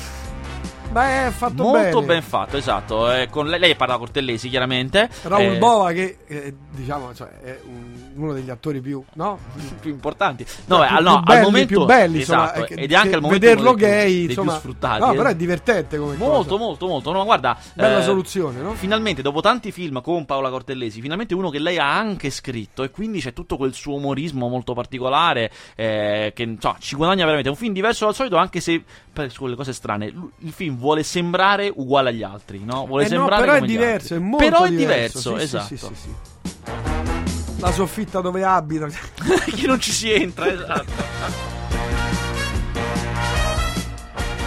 [0.92, 2.06] Beh, è fatto Molto bene.
[2.06, 3.10] ben fatto, esatto.
[3.10, 5.08] Eh, con lei, lei parla Cortellesi, chiaramente.
[5.22, 9.38] Raul Eh, Bova che eh, diciamo cioè, è un- uno degli attori più, no?
[9.80, 10.44] più importanti.
[10.66, 12.74] No, Cioè, beh, più- al- no, più belli, al momento più belli, insomma, esatto, che-
[12.74, 15.00] ed è anche che al momento vederlo dei più- gay, dei insomma, più sfruttati.
[15.00, 15.16] No, eh.
[15.16, 16.56] però è divertente come Molto, cosa.
[16.64, 17.12] molto, molto.
[17.12, 18.72] No, ma guarda, Bella eh, soluzione, no?
[18.74, 22.90] Finalmente, dopo tanti film con Paola Cortellesi, finalmente uno che lei ha anche scritto e
[22.90, 27.48] quindi c'è tutto quel suo umorismo molto particolare eh, che insomma, ci guadagna veramente.
[27.48, 30.06] È un film diverso dal solito, anche se per quelle cose strane.
[30.38, 32.86] Il film vuole sembrare uguale agli altri, no?
[32.86, 35.42] Vuole Eh no, sembrare però è diverso, è molto Però è diverso, diverso, sì, sì,
[35.44, 35.76] esatto.
[35.76, 37.60] sì, sì, sì.
[37.60, 38.88] La soffitta dove abita.
[39.54, 40.90] che non ci si entra, esatto.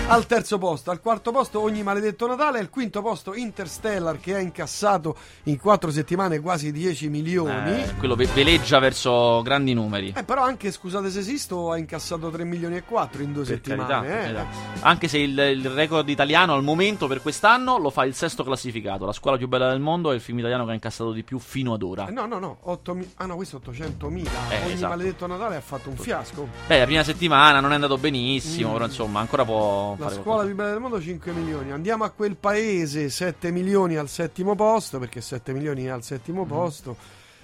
[0.07, 4.39] Al terzo posto, al quarto posto ogni maledetto Natale, al quinto posto Interstellar che ha
[4.39, 7.81] incassato in quattro settimane quasi 10 milioni.
[7.81, 10.13] Eh, quello ve- veleggia verso grandi numeri.
[10.15, 13.55] Eh, però anche, scusate se esisto, ha incassato 3 milioni e 4 in due Per
[13.55, 13.87] settimane.
[13.87, 14.21] carità, eh.
[14.33, 14.45] carità.
[14.81, 19.05] Anche se il, il record italiano al momento per quest'anno lo fa il sesto classificato.
[19.05, 21.39] La scuola più bella del mondo è il film italiano che ha incassato di più
[21.39, 22.05] fino ad ora.
[22.07, 24.27] Eh, No, no, no, 8 ah no, questo 800.000.
[24.51, 24.87] Eh, Ogni esatto.
[24.89, 26.47] maledetto Natale ha fatto un fiasco.
[26.67, 28.73] Beh, la prima settimana non è andato benissimo, Mm.
[28.73, 30.45] però insomma ancora può La fare scuola qualcosa.
[30.45, 31.71] più bella del mondo 5 milioni.
[31.71, 36.43] Andiamo a quel paese 7 milioni al settimo posto, perché 7 milioni è al settimo
[36.45, 36.47] Mm.
[36.47, 36.95] posto.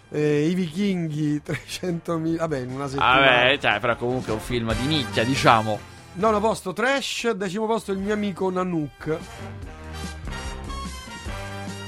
[0.09, 2.37] Eh, I vichinghi 300 milioni.
[2.37, 3.19] Vabbè, in una settimana.
[3.19, 5.79] Vabbè, cioè, però comunque è un film di nicchia, diciamo.
[6.13, 9.17] Nono posto Trash, decimo posto il mio amico Nanook.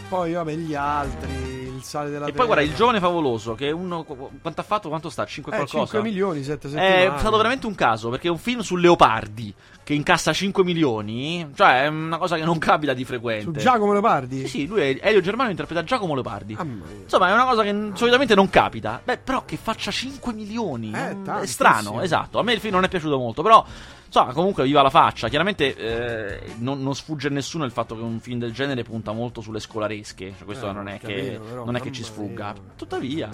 [0.08, 4.04] Poi vabbè gli altri, il sale della E poi guarda, il giovane favoloso, che uno.
[4.04, 4.90] Quanto ha fatto?
[4.90, 5.26] Quanto sta?
[5.26, 5.92] 5 eh, qualcosa?
[5.92, 7.16] 5 milioni, 7 settimane.
[7.16, 9.54] È stato veramente un caso, perché è un film su leopardi
[9.84, 11.50] che incassa 5 milioni.
[11.54, 13.60] Cioè, è una cosa che non capita di frequente.
[13.60, 14.42] Su Giacomo Leopardi?
[14.42, 16.56] Sì, sì, lui è Elio Germano interpreta Giacomo Leopardi.
[16.56, 16.86] Mia.
[17.04, 19.02] Insomma, è una cosa che solitamente non capita.
[19.04, 20.92] Beh, però che faccia 5 milioni.
[20.94, 22.40] Eh, è strano, esatto.
[22.40, 23.66] A me il film non è piaciuto molto, però.
[24.14, 25.28] Insomma, comunque viva la faccia.
[25.28, 29.12] Chiaramente eh, non, non sfugge a nessuno il fatto che un film del genere punta
[29.12, 30.36] molto sulle scolaresche.
[30.38, 32.52] Cioè, questo Eh, non è, che, però, non è che ci sfugga.
[32.52, 32.62] mia.
[32.76, 33.28] Tuttavia,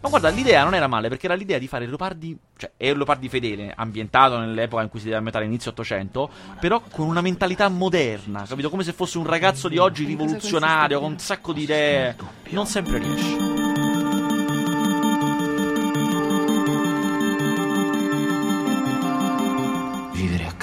[0.00, 2.96] ma guarda, l'idea non era male perché era l'idea di fare Leopardi, cioè è un
[2.96, 7.68] Leopardi fedele, ambientato nell'epoca in cui si deve ambientare inizio 800, però con una mentalità
[7.68, 8.68] moderna, capito?
[8.68, 12.16] Come se fosse un ragazzo di oggi rivoluzionario, con un sacco di idee.
[12.50, 13.65] Non sempre riesce.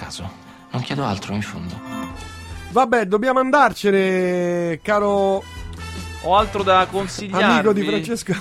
[0.04, 0.30] Caso.
[0.72, 1.80] Non chiedo altro, in fondo.
[2.72, 5.43] Vabbè, dobbiamo andarcene, caro
[6.24, 7.43] Ho altro da consigliarvi.
[7.43, 8.34] amico di Francesco.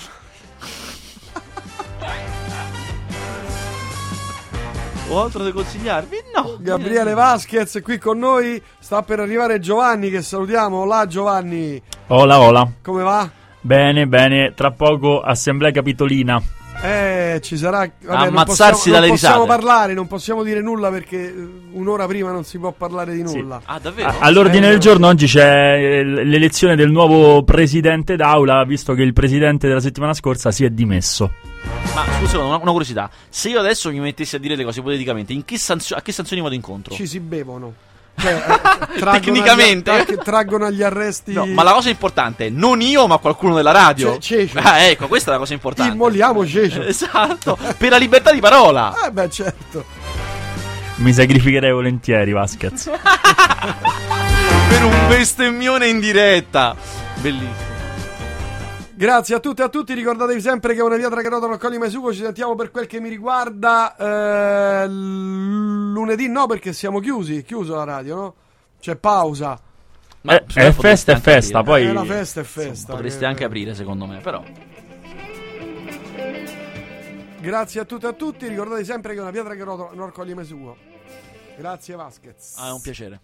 [5.09, 6.17] Ho altro da consigliarvi?
[6.35, 6.57] No.
[6.59, 8.61] Gabriele Vasquez è qui con noi.
[8.79, 10.79] Sta per arrivare Giovanni, che salutiamo.
[10.79, 12.67] Hola Giovanni, Hola, hola.
[12.83, 13.29] come va?
[13.61, 14.55] Bene, bene.
[14.55, 16.43] Tra poco assemblea capitolina.
[16.83, 17.78] Eh, ci sarà.
[17.78, 19.59] Vabbè, non Ammazzarsi possiamo, dalle non possiamo risate.
[19.61, 23.61] parlare, non possiamo dire nulla perché eh, un'ora prima non si può parlare di nulla.
[23.64, 24.12] Ah, davvero?
[24.18, 29.12] All'ordine Eh, del giorno oggi c'è eh, l'elezione del nuovo presidente d'aula, visto che il
[29.12, 31.30] presidente della settimana scorsa si è dimesso.
[31.95, 33.09] Ma scusa, una, una curiosità.
[33.28, 36.11] Se io adesso mi mettessi a dire le cose ipoteticamente, in che sanzio- a che
[36.11, 36.95] sanzioni vado incontro?
[36.95, 37.72] Ci si bevono.
[38.19, 38.39] Cioè, eh,
[38.99, 39.91] traggono Tecnicamente.
[39.91, 41.33] agli- tra- traggono agli arresti.
[41.33, 44.13] No, ma la cosa importante è non io, ma qualcuno della radio.
[44.19, 44.59] Ce- Cecio.
[44.63, 45.93] Ah, ecco, questa è la cosa importante.
[45.93, 46.83] Immoliamo Cecio.
[46.83, 48.95] Esatto, per la libertà di parola.
[49.07, 49.85] Eh, beh, certo.
[50.97, 52.91] Mi sacrificherei volentieri, Vasquez.
[54.69, 56.77] per un bestemmione in diretta.
[57.17, 57.71] Bellissimo.
[59.03, 59.94] Grazie a tutti e a tutti.
[59.94, 62.12] Ricordatevi sempre che una pietra che rotola non accoglie mai sugo.
[62.12, 63.96] Ci sentiamo per quel che mi riguarda
[64.84, 66.28] eh, lunedì.
[66.28, 67.42] No, perché siamo chiusi.
[67.42, 68.34] Chiuso la radio, no?
[68.78, 69.59] C'è pausa.
[70.20, 71.78] Ma Eh, è potreste festa, è festa, aprire.
[71.80, 72.92] poi- Eh, la festa è festa.
[72.92, 74.40] Potreste che- anche aprire, secondo me, però.
[77.40, 78.46] Grazie a tutti e a tutti.
[78.46, 80.76] Ricordate sempre che una pietra che rotola non raccoglie mai sugo.
[81.59, 82.55] Grazie Vasquez.
[82.57, 83.20] Ah, è un piacere.